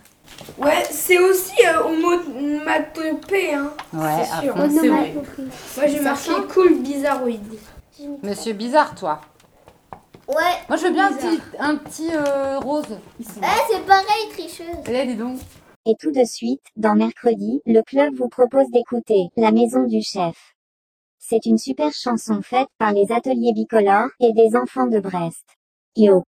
Ouais, 0.59 0.85
c'est 0.91 1.19
aussi 1.19 1.55
euh, 1.67 1.83
onomatopée, 1.85 3.55
hein. 3.55 3.73
Ouais, 3.93 4.25
c'est 4.25 4.33
à 4.33 4.41
sûr. 4.41 4.55
fond, 4.55 4.71
c'est 4.71 4.89
vrai. 4.89 5.15
Moi 5.77 5.87
j'ai 5.87 6.01
marqué 6.01 6.31
cool 6.53 6.79
bizarroïde. 6.81 7.59
Monsieur 8.23 8.53
Bizarre, 8.53 8.95
toi. 8.95 9.21
Ouais. 10.29 10.35
Moi, 10.69 10.77
je 10.77 10.83
veux 10.87 10.93
bien 10.93 11.07
un 11.07 11.13
petit, 11.13 11.41
un 11.59 11.77
petit 11.77 12.11
euh, 12.13 12.59
rose. 12.59 12.99
Ici. 13.21 13.31
Eh, 13.39 13.73
c'est 13.73 13.87
pareil, 13.87 14.29
tricheuse. 14.33 14.67
Allez, 14.87 15.07
dis 15.07 15.15
donc. 15.15 15.39
Et 15.87 15.95
tout 15.99 16.11
de 16.11 16.25
suite, 16.25 16.63
dans 16.77 16.97
Mercredi, 16.97 17.63
le 17.65 17.81
club 17.83 18.15
vous 18.17 18.29
propose 18.29 18.69
d'écouter 18.73 19.29
La 19.37 19.53
Maison 19.53 19.85
du 19.85 20.03
Chef. 20.03 20.55
C'est 21.19 21.47
une 21.47 21.59
super 21.59 21.93
chanson 21.93 22.43
faite 22.43 22.69
par 22.77 22.93
les 22.93 23.13
ateliers 23.13 23.53
bicolores 23.53 24.11
et 24.21 24.33
des 24.33 24.57
enfants 24.57 24.89
de 24.89 24.99
Brest. 24.99 25.45
Yo. 25.97 26.25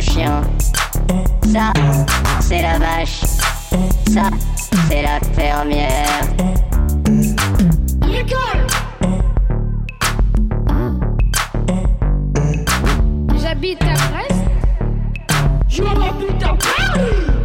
Chien. 0.00 0.42
Ça, 1.52 1.72
c'est 2.40 2.62
la 2.62 2.78
vache. 2.78 3.20
Ça, 4.12 4.30
c'est 4.88 5.02
la 5.02 5.20
fermière. 5.34 6.20
J'habite 13.40 13.82
à 13.82 13.94
Brest 14.10 14.44
Je 15.68 15.82
m'habite 15.82 16.42
à 16.42 16.48
Paris 16.48 17.37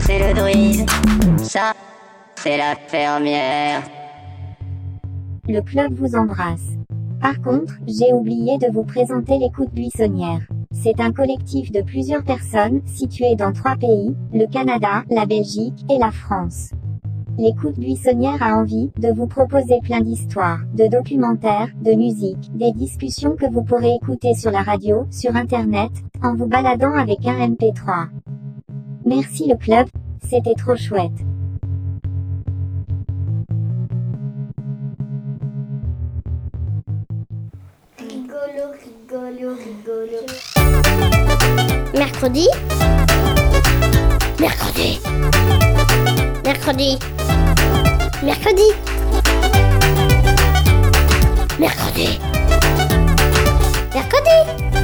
c'est 0.00 0.18
le 0.18 0.34
druide. 0.34 0.90
Ça, 1.38 1.72
c'est 2.36 2.56
la 2.56 2.74
fermière. 2.74 3.82
Le 5.48 5.60
club 5.60 5.94
vous 5.94 6.14
embrasse. 6.14 6.72
Par 7.20 7.40
contre, 7.40 7.74
j'ai 7.86 8.12
oublié 8.12 8.58
de 8.58 8.72
vous 8.72 8.84
présenter 8.84 9.38
l'écoute 9.38 9.72
buissonnière. 9.72 10.40
C'est 10.72 11.00
un 11.00 11.12
collectif 11.12 11.72
de 11.72 11.82
plusieurs 11.82 12.24
personnes 12.24 12.82
situées 12.86 13.36
dans 13.36 13.52
trois 13.52 13.76
pays, 13.76 14.14
le 14.32 14.46
Canada, 14.46 15.04
la 15.08 15.24
Belgique 15.24 15.84
et 15.90 15.98
la 15.98 16.10
France. 16.10 16.70
L'écoute 17.38 17.78
buissonnière 17.78 18.42
a 18.42 18.54
envie 18.54 18.90
de 18.98 19.12
vous 19.12 19.26
proposer 19.26 19.80
plein 19.82 20.00
d'histoires, 20.00 20.60
de 20.74 20.86
documentaires, 20.86 21.68
de 21.82 21.92
musique, 21.92 22.56
des 22.56 22.72
discussions 22.72 23.34
que 23.36 23.50
vous 23.50 23.64
pourrez 23.64 23.94
écouter 23.94 24.34
sur 24.34 24.52
la 24.52 24.62
radio, 24.62 25.06
sur 25.10 25.34
internet, 25.34 25.90
en 26.22 26.36
vous 26.36 26.46
baladant 26.46 26.92
avec 26.92 27.26
un 27.26 27.48
MP3. 27.48 28.08
Merci 29.06 29.46
le 29.46 29.56
club, 29.56 29.86
c'était 30.26 30.54
trop 30.54 30.76
chouette. 30.76 31.12
Rigolo, 37.98 38.72
rigolo, 38.82 39.56
rigolo. 39.56 40.20
Mercredi. 41.92 42.48
Mercredi. 44.40 44.98
Mercredi. 46.46 46.98
Mercredi. 48.22 48.72
Mercredi. 51.58 52.18
Mercredi. 53.94 54.83